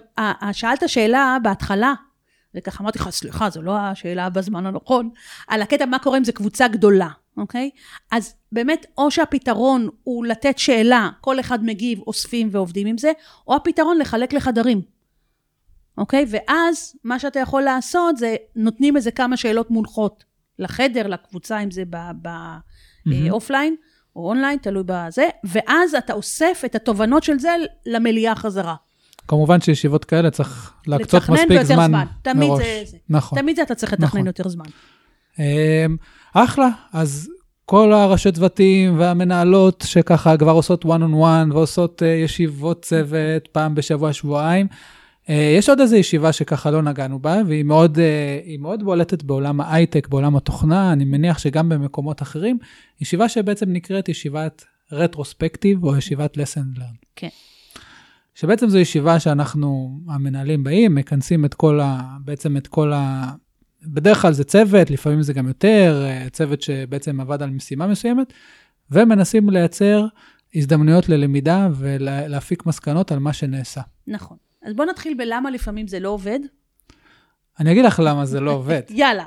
[0.52, 1.94] שאלת שאלה בהתחלה,
[2.56, 5.10] וככה אמרתי לך, סליחה, זו לא השאלה בזמן הנכון,
[5.48, 7.70] על הקטע מה קורה אם זו קבוצה גדולה, אוקיי?
[8.12, 13.12] אז באמת, או שהפתרון הוא לתת שאלה, כל אחד מגיב, אוספים ועובדים עם זה,
[13.48, 14.82] או הפתרון לחלק לחדרים,
[15.98, 16.26] אוקיי?
[16.30, 20.24] ואז מה שאתה יכול לעשות זה, נותנים איזה כמה שאלות מונחות
[20.60, 21.84] לחדר, לקבוצה, אם זה.
[23.06, 23.76] באופליין
[24.16, 27.50] או אונליין, תלוי בזה, ואז אתה אוסף את התובנות של זה
[27.86, 28.76] למליאה חזרה.
[29.28, 32.06] כמובן שישיבות כאלה צריך להקצות מספיק זמן זמן.
[32.22, 32.62] תמיד מראש.
[32.64, 32.98] זה- זה.
[33.10, 33.40] נכון.
[33.40, 34.28] תמיד זה אתה צריך לתכנן נכון.
[34.28, 34.66] יותר זמן.
[35.40, 35.96] אמ,
[36.34, 37.30] אחלה, אז
[37.66, 43.76] כל הראשי צוותים והמנהלות שככה כבר עושות one on one ועושות אה, ישיבות צוות פעם
[43.76, 44.68] בשבוע, שבועיים.
[45.30, 49.62] אה, יש עוד איזו ישיבה שככה לא נגענו בה, והיא מאוד, אה, מאוד בולטת בעולם
[49.62, 52.58] ההייטק, בעולם התוכנה, אני מניח שגם במקומות אחרים,
[53.02, 57.06] ישיבה שבעצם נקראת ישיבת רטרוספקטיב או ישיבת lesson learn.
[57.16, 57.30] כן.
[58.36, 62.18] שבעצם זו ישיבה שאנחנו, המנהלים באים, מכנסים את כל ה...
[62.26, 63.32] בעצם את כל ה...
[63.86, 68.34] בדרך כלל זה צוות, לפעמים זה גם יותר, אה, צוות שבעצם עבד על משימה מסוימת,
[68.92, 70.06] ומנסים לייצר
[70.56, 73.82] הזדמנויות ללמידה ולהפיק מסקנות על מה שנעשה.
[74.08, 74.38] נכון.
[74.66, 76.40] אז בוא נתחיל בלמה לפעמים זה לא עובד.
[77.60, 78.82] אני אגיד לך למה זה לא עובד.
[78.90, 79.26] יאללה.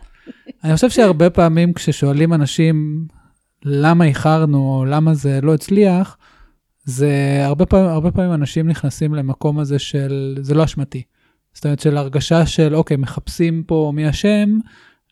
[0.65, 3.07] אני חושב שהרבה פעמים כששואלים אנשים
[3.65, 6.17] למה איחרנו או למה זה לא הצליח,
[6.85, 11.03] זה הרבה פעמים, הרבה פעמים אנשים נכנסים למקום הזה של זה לא אשמתי.
[11.57, 14.59] זאת אומרת של הרגשה של אוקיי, מחפשים פה מי אשם,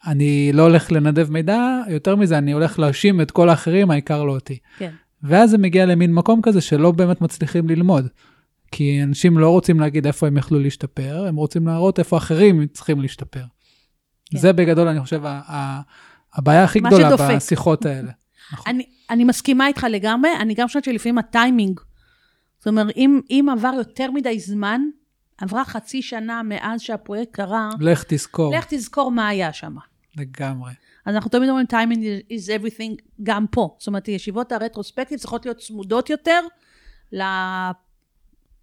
[0.07, 4.33] אני לא הולך לנדב מידע, יותר מזה, אני הולך להאשים את כל האחרים, העיקר לא
[4.33, 4.59] אותי.
[4.79, 4.91] כן.
[5.23, 8.09] ואז זה מגיע למין מקום כזה שלא באמת מצליחים ללמוד.
[8.73, 13.01] כי אנשים לא רוצים להגיד איפה הם יכלו להשתפר, הם רוצים להראות איפה אחרים צריכים
[13.01, 13.45] להשתפר.
[14.31, 14.39] כן.
[14.39, 15.81] זה בגדול, אני חושב, ה- ה-
[16.35, 17.35] הבעיה הכי גדולה שדופק.
[17.37, 18.11] בשיחות האלה.
[18.67, 21.81] אני, אני מסכימה איתך לגמרי, אני גם חושבת שלפעמים הטיימינג,
[22.59, 24.81] זאת אומרת, אם, אם עבר יותר מדי זמן,
[25.39, 29.77] עברה חצי שנה מאז שהפרויקט קרה, לך תזכור, לך תזכור מה היה שם.
[30.17, 30.73] לגמרי.
[31.07, 33.77] אז אנחנו תמיד אומרים, timing is everything, גם פה.
[33.79, 36.41] זאת אומרת, ישיבות הרטרוספקטיב צריכות להיות צמודות יותר
[37.13, 37.23] ל...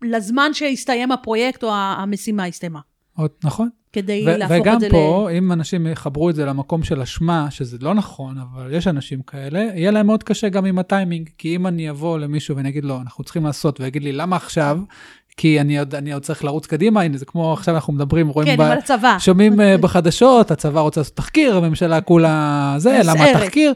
[0.01, 2.79] לזמן שהסתיים הפרויקט או המשימה הסתיימה.
[3.15, 3.69] עוד, נכון.
[3.93, 7.51] כדי ו- להפוך וגם את זה פה, אם אנשים יחברו את זה למקום של אשמה,
[7.51, 11.29] שזה לא נכון, אבל יש אנשים כאלה, יהיה להם מאוד קשה גם עם הטיימינג.
[11.37, 14.79] כי אם אני אבוא למישהו ואני אגיד לו, אנחנו צריכים לעשות, ויגיד לי, למה עכשיו?
[15.37, 18.27] כי אני עוד, אני עוד צריך לרוץ קדימה, הנה, זה כמו עכשיו אנחנו מדברים.
[18.27, 19.15] רואים, כן, ב- אבל הצבא.
[19.19, 23.25] שומעים אה, בחדשות, הצבא רוצה לעשות תחקיר, הממשלה כולה זה, למה.
[23.33, 23.73] תחקיר?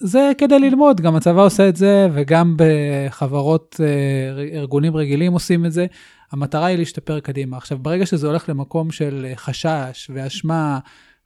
[0.00, 5.72] זה כדי ללמוד, גם הצבא עושה את זה, וגם בחברות, אה, ארגונים רגילים עושים את
[5.72, 5.86] זה.
[6.32, 7.56] המטרה היא להשתפר קדימה.
[7.56, 10.78] עכשיו, ברגע שזה הולך למקום של אה, חשש ואשמה,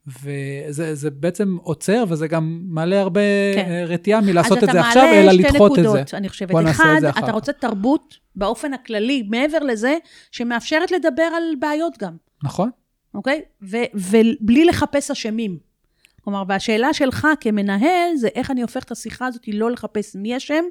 [0.06, 3.20] וזה זה בעצם עוצר, וזה גם מעלה הרבה
[3.54, 3.64] כן.
[3.66, 3.84] כן.
[3.88, 6.16] רתיעה מלעשות אז את זה אתה עכשיו, מעלה אלא שתי לדחות את נקודות, זה.
[6.16, 6.50] אני חושבת.
[6.50, 7.34] בוא נעשה את אחד, זה אחר אתה כך.
[7.34, 9.96] רוצה תרבות באופן הכללי, מעבר לזה,
[10.30, 12.70] שמאפשרת לדבר על בעיות גם, נכון?
[13.14, 13.42] אוקיי?
[13.62, 15.58] ו- ובלי לחפש אשמים.
[16.24, 20.64] כלומר, והשאלה שלך כמנהל, זה איך אני הופך את השיחה הזאת לא לחפש מי אשם,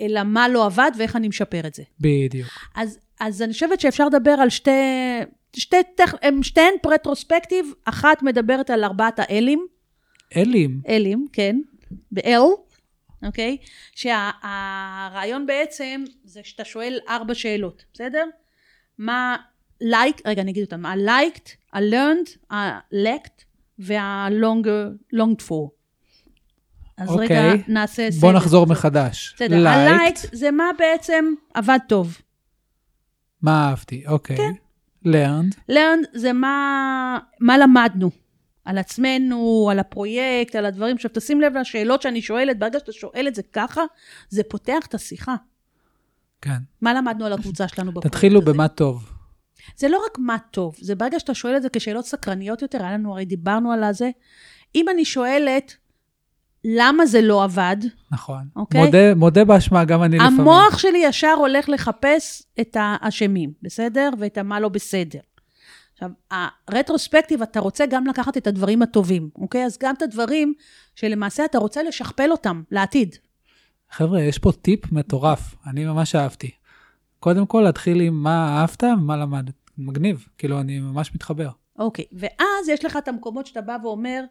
[0.00, 1.82] אלא מה לא עבד ואיך אני משפר את זה.
[2.00, 2.48] בדיוק.
[2.76, 4.70] אז, אז אני חושבת שאפשר לדבר על שתי,
[5.58, 9.66] שתי, טכ- הם שתיהן פרטרוספקטיב, אחת מדברת על ארבעת האלים,
[10.36, 11.56] אלים, אלים, כן,
[12.12, 12.40] ב-L,
[13.26, 13.56] אוקיי?
[13.94, 18.24] שהרעיון בעצם זה שאתה שואל ארבע שאלות, בסדר?
[18.98, 19.36] מה
[19.84, 23.44] like, רגע, אני אגיד אותם, ה-liked, ה-learned, ה-lacked
[23.78, 25.68] וה-longed for.
[26.96, 27.26] אז אוקיי.
[27.26, 28.20] רגע, נעשה סדר.
[28.20, 29.34] בוא נחזור מחדש.
[29.36, 32.18] בסדר, ה-liked זה מה בעצם עבד טוב.
[33.42, 34.06] מה אהבתי?
[34.06, 34.36] אוקיי.
[34.36, 34.52] כן.
[35.06, 38.10] Learned, learn זה מה, מה למדנו.
[38.64, 40.96] על עצמנו, על הפרויקט, על הדברים.
[40.96, 43.82] עכשיו, תשים לב לשאלות שאני שואלת, ברגע שאתה שואל את זה ככה,
[44.28, 45.34] זה פותח את השיחה.
[46.42, 46.58] כן.
[46.80, 48.52] מה למדנו על הקבוצה שלנו בפרויקט תתחילו הזה?
[48.52, 49.12] במה טוב.
[49.76, 52.92] זה לא רק מה טוב, זה ברגע שאתה שואל את זה כשאלות סקרניות יותר, היה
[52.92, 54.10] לנו, הרי דיברנו על הזה.
[54.74, 55.76] אם אני שואלת,
[56.68, 57.76] למה זה לא עבד,
[58.12, 58.48] נכון.
[58.56, 58.84] אוקיי.
[58.84, 60.40] מודה, מודה באשמה, גם אני לפעמים.
[60.40, 64.10] המוח שלי ישר הולך לחפש את האשמים, בסדר?
[64.18, 65.18] ואת המה לא בסדר.
[65.92, 66.10] עכשיו,
[66.68, 69.64] הרטרוספקטיב, אתה רוצה גם לקחת את הדברים הטובים, אוקיי?
[69.64, 70.54] אז גם את הדברים
[70.94, 73.16] שלמעשה אתה רוצה לשכפל אותם לעתיד.
[73.90, 76.50] חבר'ה, יש פה טיפ מטורף, אני ממש אהבתי.
[77.20, 79.54] קודם כל, להתחיל עם מה אהבת ומה למדת.
[79.78, 81.48] מגניב, כאילו, אני ממש מתחבר.
[81.78, 84.24] אוקיי, ואז יש לך את המקומות שאתה בא ואומר,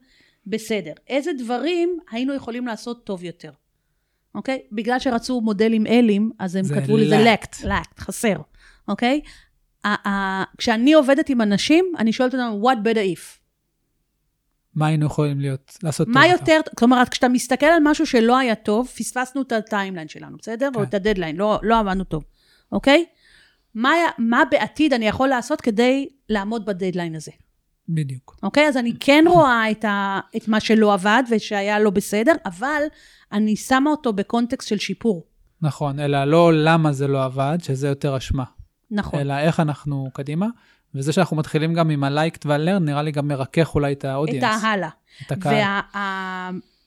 [0.48, 3.52] בסדר, איזה דברים היינו יכולים לעשות טוב יותר,
[4.36, 4.60] אוקיי?
[4.72, 7.56] בגלל שרצו מודלים אלים, אז הם זה כתבו לזה lacked.
[7.56, 8.36] lacked, lacked, חסר,
[8.88, 9.22] אוקיי?
[9.86, 13.40] ה- כשאני עובדת עם אנשים, אני שואלת אותם, what better if?
[14.76, 18.56] מה היינו יכולים להיות, לעשות מה טוב יותר, כלומר, כשאתה מסתכל על משהו שלא היה
[18.56, 20.70] טוב, פספסנו את ה timeline שלנו, בסדר?
[20.74, 20.80] כן.
[20.80, 22.24] או את הדדליין, לא, לא עבדנו טוב,
[22.72, 23.06] אוקיי?
[23.76, 27.32] מה, היה- מה בעתיד אני יכול לעשות כדי לעמוד בדדליין הזה?
[27.90, 28.38] בדיוק.
[28.44, 28.68] אוקיי?
[28.68, 32.82] אז אני כן רואה את, ה, את מה שלא עבד ושהיה לא בסדר, אבל
[33.32, 35.24] אני שמה אותו ב context של שיפור.
[35.62, 38.44] נכון, אלא לא למה זה לא עבד, שזה יותר אשמה,
[38.92, 39.20] נכון.
[39.20, 40.48] אלא איך אנחנו קדימה.
[40.96, 44.64] וזה שאנחנו מתחילים גם עם ה-liked וה-learn, נראה לי גם מרכך אולי את את האודיאנס,
[44.64, 44.90] ההלאה.
[45.26, 45.82] את הקהל.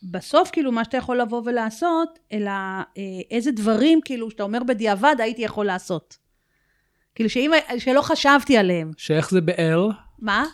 [0.02, 2.84] ובסוף, כאילו, מה שאתה יכול לבוא ולעשות, אלא אה,
[3.30, 6.16] איזה דברים, כאילו, שאתה אומר בדיעבד, הייתי יכול לעשות.
[7.14, 8.90] כאילו, שאם, שלא חשבתי עליהם.
[8.96, 9.92] שאיך זה ב-L?
[10.18, 10.44] מה?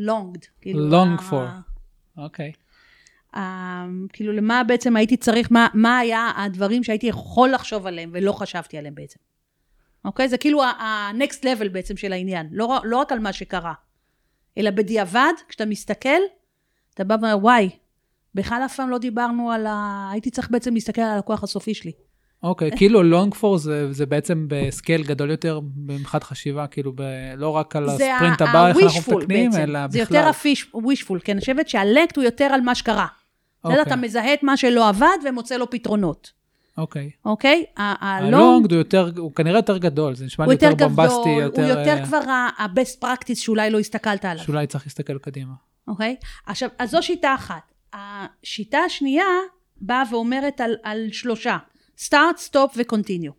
[0.00, 0.64] longed.
[0.66, 1.48] Long ה- for.
[2.16, 2.52] אוקיי.
[3.36, 8.32] ה- כאילו, למה בעצם הייתי צריך, מה, מה היה הדברים שהייתי יכול לחשוב עליהם ולא
[8.32, 9.18] חשבתי עליהם בעצם.
[10.04, 10.28] אוקיי?
[10.28, 12.48] זה כאילו ה-next level בעצם של העניין.
[12.52, 13.72] לא, לא רק על מה שקרה,
[14.58, 16.18] אלא בדיעבד, כשאתה מסתכל,
[16.94, 17.70] אתה בא ואומר, וואי,
[18.34, 20.08] בכלל אף פעם לא דיברנו על ה...
[20.12, 21.92] הייתי צריך בעצם להסתכל על הלקוח הסופי שלי.
[22.42, 27.02] אוקיי, כאילו long for זה, זה בעצם בסקייל גדול יותר מבחינת חשיבה, כאילו ב,
[27.36, 29.50] לא רק על זה הספרינט הבא, איך אנחנו מתקנים.
[29.54, 30.16] אלא זה בכלל.
[30.16, 33.06] יותר ה-wishful, כי אני חושבת שהלקט הוא יותר על מה שקרה.
[33.64, 36.32] אוקיי, אתה מזהה את מה שלא עבד ומוצא לו פתרונות.
[36.78, 37.10] אוקיי.
[37.24, 37.64] אוקיי?
[37.76, 41.78] הלונג הוא יותר, הוא כנראה יותר גדול, זה נשמע לי יותר יותר בומבסטי, גדול, הוא
[41.78, 45.52] יותר אה, כבר ה-best practice שאולי לא הסתכלת עליו, שאולי צריך להסתכל קדימה.
[45.88, 46.16] אוקיי?
[46.46, 47.72] עכשיו, אז זו שיטה אחת.
[47.92, 49.24] השיטה השנייה
[49.80, 51.56] באה ואומרת על, על שלושה,
[51.98, 53.32] start, stop ו-continue.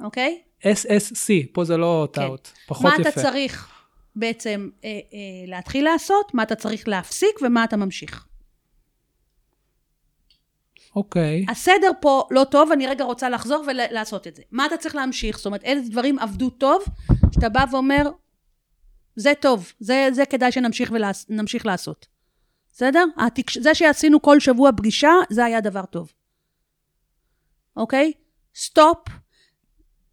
[0.00, 0.42] אוקיי?
[0.62, 3.02] SSC, פה זה לא טעות, פחות כן.
[3.02, 3.20] מה יפה.
[3.20, 3.72] אתה צריך
[4.16, 4.98] בעצם אה, אה,
[5.46, 8.24] להתחיל לעשות, מה אתה צריך להפסיק ומה אתה ממשיך.
[10.96, 14.42] אוקיי, הסדר פה לא טוב, אני רגע רוצה לחזור ולעשות את זה.
[14.50, 15.36] מה אתה צריך להמשיך?
[15.36, 16.84] זאת אומרת, איזה דברים עבדו טוב,
[17.34, 18.10] שאתה בא ואומר,
[19.16, 20.92] זה טוב, זה, זה כדאי שנמשיך
[21.28, 22.06] נמשיך לעשות.
[22.72, 23.04] בסדר?
[23.16, 23.58] התקש...
[23.58, 26.12] זה שעשינו כל שבוע פגישה, זה היה דבר טוב.
[27.78, 28.12] אוקיי?
[28.54, 28.98] Stop.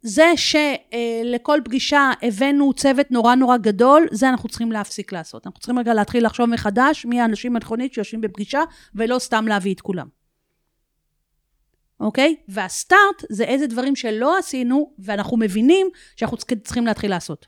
[0.00, 5.46] זה שלכל פגישה הבאנו צוות נורא נורא גדול, זה אנחנו צריכים להפסיק לעשות.
[5.46, 8.60] אנחנו צריכים רגע להתחיל לחשוב מחדש מי האנשים הנכונים שיושבים בפגישה,
[8.94, 10.08] ולא סתם להביא את כולם.
[12.00, 12.36] אוקיי?
[12.48, 17.46] וה start זה איזה דברים שלא עשינו, ואנחנו מבינים שאנחנו צריכים- להתחיל לעשות.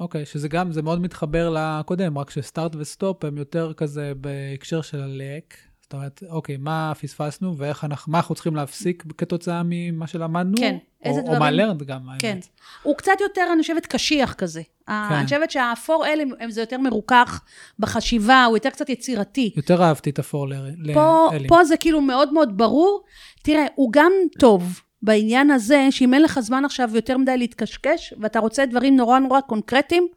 [0.00, 4.12] אוקיי, שזה גם, זה מאוד מתחבר לקודם, רק ש start ו stop הם יותר כזה
[4.16, 5.54] בהקשר של ה lack.
[5.88, 10.56] זאת אומרת, אוקיי, מה פספסנו ואיך אנחנו, מה אנחנו צריכים להפסיק כתוצאה ממה שלמדנו?
[10.58, 12.22] כן, איזה או, דברים- או מהלרנד גם, האמת.
[12.22, 12.38] כן.
[12.82, 14.62] הוא קצת יותר, אני חושבת, קשיח כזה.
[14.86, 14.92] כן.
[14.92, 17.40] אני חושבת שהאפור אלה, הם- זה יותר מרוכך
[17.78, 19.52] בחשיבה, הוא יותר קצת יצירתי.
[19.56, 20.46] יותר אהבתי את הפור
[20.94, 21.48] פה, לאלים.
[21.48, 23.04] פה זה כאילו מאוד מאוד ברור.
[23.42, 28.38] תראה, הוא גם טוב בעניין הזה, שאם אין לך זמן עכשיו יותר מדי להתקשקש, ואתה
[28.38, 30.08] רוצה דברים נורא נורא קונקרטיים,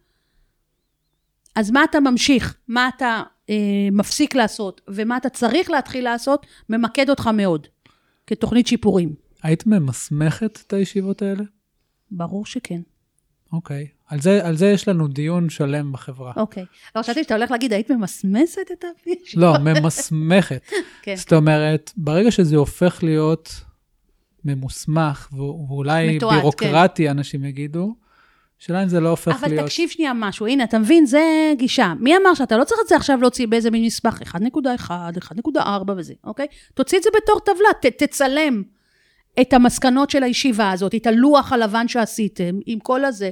[1.55, 2.55] אז מה אתה ממשיך?
[2.67, 3.21] מה אתה
[3.91, 4.81] מפסיק לעשות?
[4.87, 7.67] ומה אתה צריך להתחיל לעשות, ממקד אותך מאוד,
[8.27, 9.15] כתוכנית שיפורים.
[9.43, 11.43] היית ממסמכת את הישיבות האלה?
[12.11, 12.81] ברור שכן.
[13.53, 13.87] אוקיי.
[14.07, 16.33] על זה, על זה יש לנו דיון שלם בחברה.
[16.35, 16.65] אוקיי.
[16.95, 19.41] לא, חשבתי שאתה הולך להגיד, היית ממסמסת את הישיבה?
[19.45, 20.61] לא, ממסמכת.
[21.01, 21.15] כן.
[21.15, 23.61] זאת אומרת, ברגע שזה הופך להיות
[24.45, 27.95] ממוסמך, ואולי מתועד, בירוקרטי, אנשים יגידו,
[28.62, 29.65] שאלה אם זה לא הופך אבל להיות...
[29.65, 31.93] תקשיב שנייה משהו, הנה, אתה מבין, זה גישה.
[32.00, 34.89] מי אמר שאתה לא צריך את זה עכשיו להוציא באיזה מין מסמך 1.1,
[35.58, 36.47] 1.4 וזה, אוקיי?
[36.74, 38.63] תוציא את זה בתור טבלה, ת, תצלם
[39.41, 43.30] את המסקנות של הישיבה הזאת, את הלוח הלבן שעשיתם, עם כל הזה.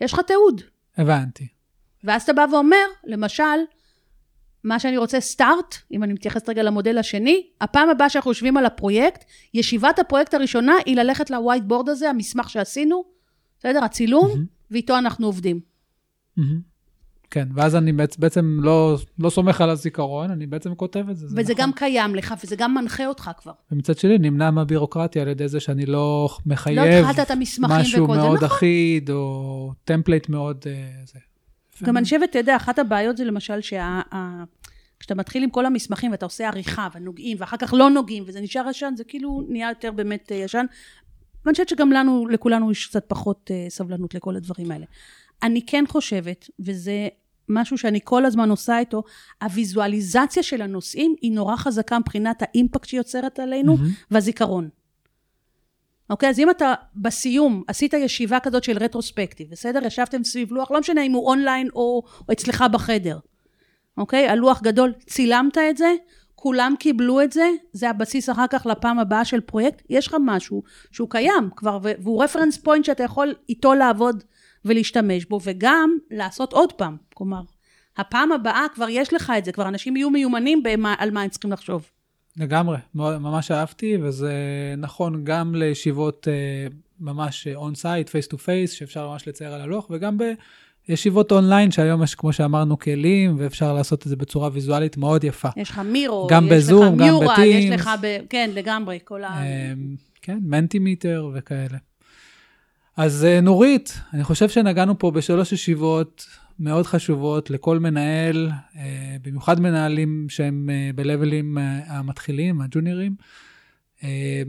[0.00, 0.62] יש לך תיעוד.
[0.96, 1.46] הבנתי.
[2.04, 3.44] ואז אתה בא ואומר, למשל,
[4.64, 8.66] מה שאני רוצה סטארט, אם אני מתייחסת רגע למודל השני, הפעם הבאה שאנחנו יושבים על
[8.66, 13.04] הפרויקט, ישיבת הפרויקט הראשונה היא ללכת לווייט בורד הזה, המסמך שעשינו,
[13.58, 13.84] בסדר?
[13.84, 14.59] הצילום, מהמם.
[14.70, 15.60] ואיתו אנחנו עובדים.
[17.30, 21.28] כן, ואז אני בעצ- בעצם לא, לא סומך על הזיכרון, אני בעצם כותב את זה.
[21.28, 21.62] זה וזה נכון.
[21.64, 23.52] גם קיים לך, וזה גם מנחה אותך כבר.
[23.72, 28.04] ומצד שני, נמנע מהבירוקרטיה על ידי זה שאני לא לא מחייב התחלת את המסמכים משהו
[28.04, 28.48] וכל זה, מאוד נכון.
[28.48, 30.64] אחיד, או template מאוד...
[30.66, 31.18] אה, זה.
[31.84, 34.00] גם אני חושבת, אתה יודע, אחת הבעיות זה למשל שה...
[34.12, 34.44] ה-
[35.00, 38.62] כשאתה מתחיל עם כל המסמכים ואתה עושה עריכה ונוגעים, ואחר כך לא נוגעים, וזה נשאר
[38.70, 40.66] ישן, זה כאילו נהיה יותר באמת אה, ישן.
[41.44, 44.86] ואני חושבת שגם לנו, לכולנו יש קצת פחות אה, סבלנות לכל הדברים האלה.
[45.42, 47.08] אני כן חושבת, וזה
[47.48, 49.02] משהו שאני כל הזמן עושה איתו,
[49.42, 53.90] הוויזואליזציה של הנושאים היא נורא חזקה מבחינת האימפקט שהיא יוצרת עלינו, מהמם.
[54.10, 54.68] והזיכרון.
[56.10, 56.28] אוקיי?
[56.28, 59.86] אז אם אתה בסיום עשית ישיבה כזאת של רטרוספקטיב, בסדר?
[59.86, 63.18] ישבתם סביב לוח, לא משנה אם הוא אונליין או, או אצלך בחדר.
[63.98, 64.28] אוקיי?
[64.28, 65.94] הלוח גדול, צילמת את זה,
[66.42, 70.62] כולם קיבלו את זה, זה הבסיס אחר כך לפעם הבאה של פרויקט, יש לך משהו
[70.92, 74.24] שהוא קיים כבר, והוא reference point שאתה יכול איתו לעבוד
[74.64, 76.96] ולהשתמש בו, וגם לעשות עוד פעם.
[77.14, 77.40] כלומר,
[77.96, 81.28] הפעם הבאה כבר יש לך את זה, כבר אנשים יהיו מיומנים במה, על מה הם
[81.28, 81.90] צריכים לחשוב.
[82.36, 84.34] לגמרי, ממש אהבתי, וזה
[84.78, 86.66] נכון גם לישיבות אה,
[87.00, 90.18] ממש on-site, face to face, שאפשר ממש לצייר על הלוח, וגם
[90.90, 95.48] בישיבות אונליין, שהיום יש, כמו שאמרנו, כלים, ואפשר לעשות את זה בצורה ויזואלית מאוד יפה.
[95.56, 97.80] יש לך Miro, גם יש בזום, לך גם Mural, יש ב Teams.
[97.80, 98.18] לך ב...
[98.28, 99.42] כן, לגמרי, כל ה...
[99.42, 101.78] אמ, כן, מנטימיטר וכאלה.
[102.96, 106.26] אז אה, נורית, אני חושב שנגענו פה בשלוש ישיבות
[106.58, 113.14] מאוד חשובות לכל מנהל, אה, במיוחד מנהלים שהם אה, בלבלים המתחילים, הג'וניורים.
[114.04, 114.42] אה,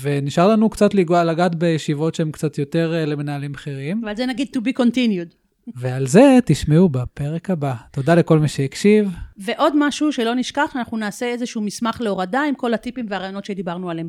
[0.00, 4.80] ונשאר לנו קצת לגעת בישיבות שהן קצת יותר למנהלים בכירים, ועל זה נגיד to be
[4.80, 5.43] continued.
[5.74, 7.74] ועל זה תשמעו בפרק הבא.
[7.90, 9.10] תודה לכל מי שהקשיב.
[9.36, 14.08] ועוד משהו שלא נשכח, אנחנו נעשה איזשהו מסמך להורדה עם כל הטיפים והרעיונות שדיברנו עליהם.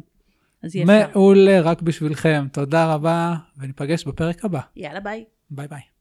[0.64, 1.20] אז יהיה אפשר.
[1.20, 2.46] מעולה, רק בשבילכם.
[2.52, 4.60] תודה רבה, וניפגש בפרק הבא.
[4.76, 5.24] יאללה, ביי.
[5.50, 5.95] ביי ביי.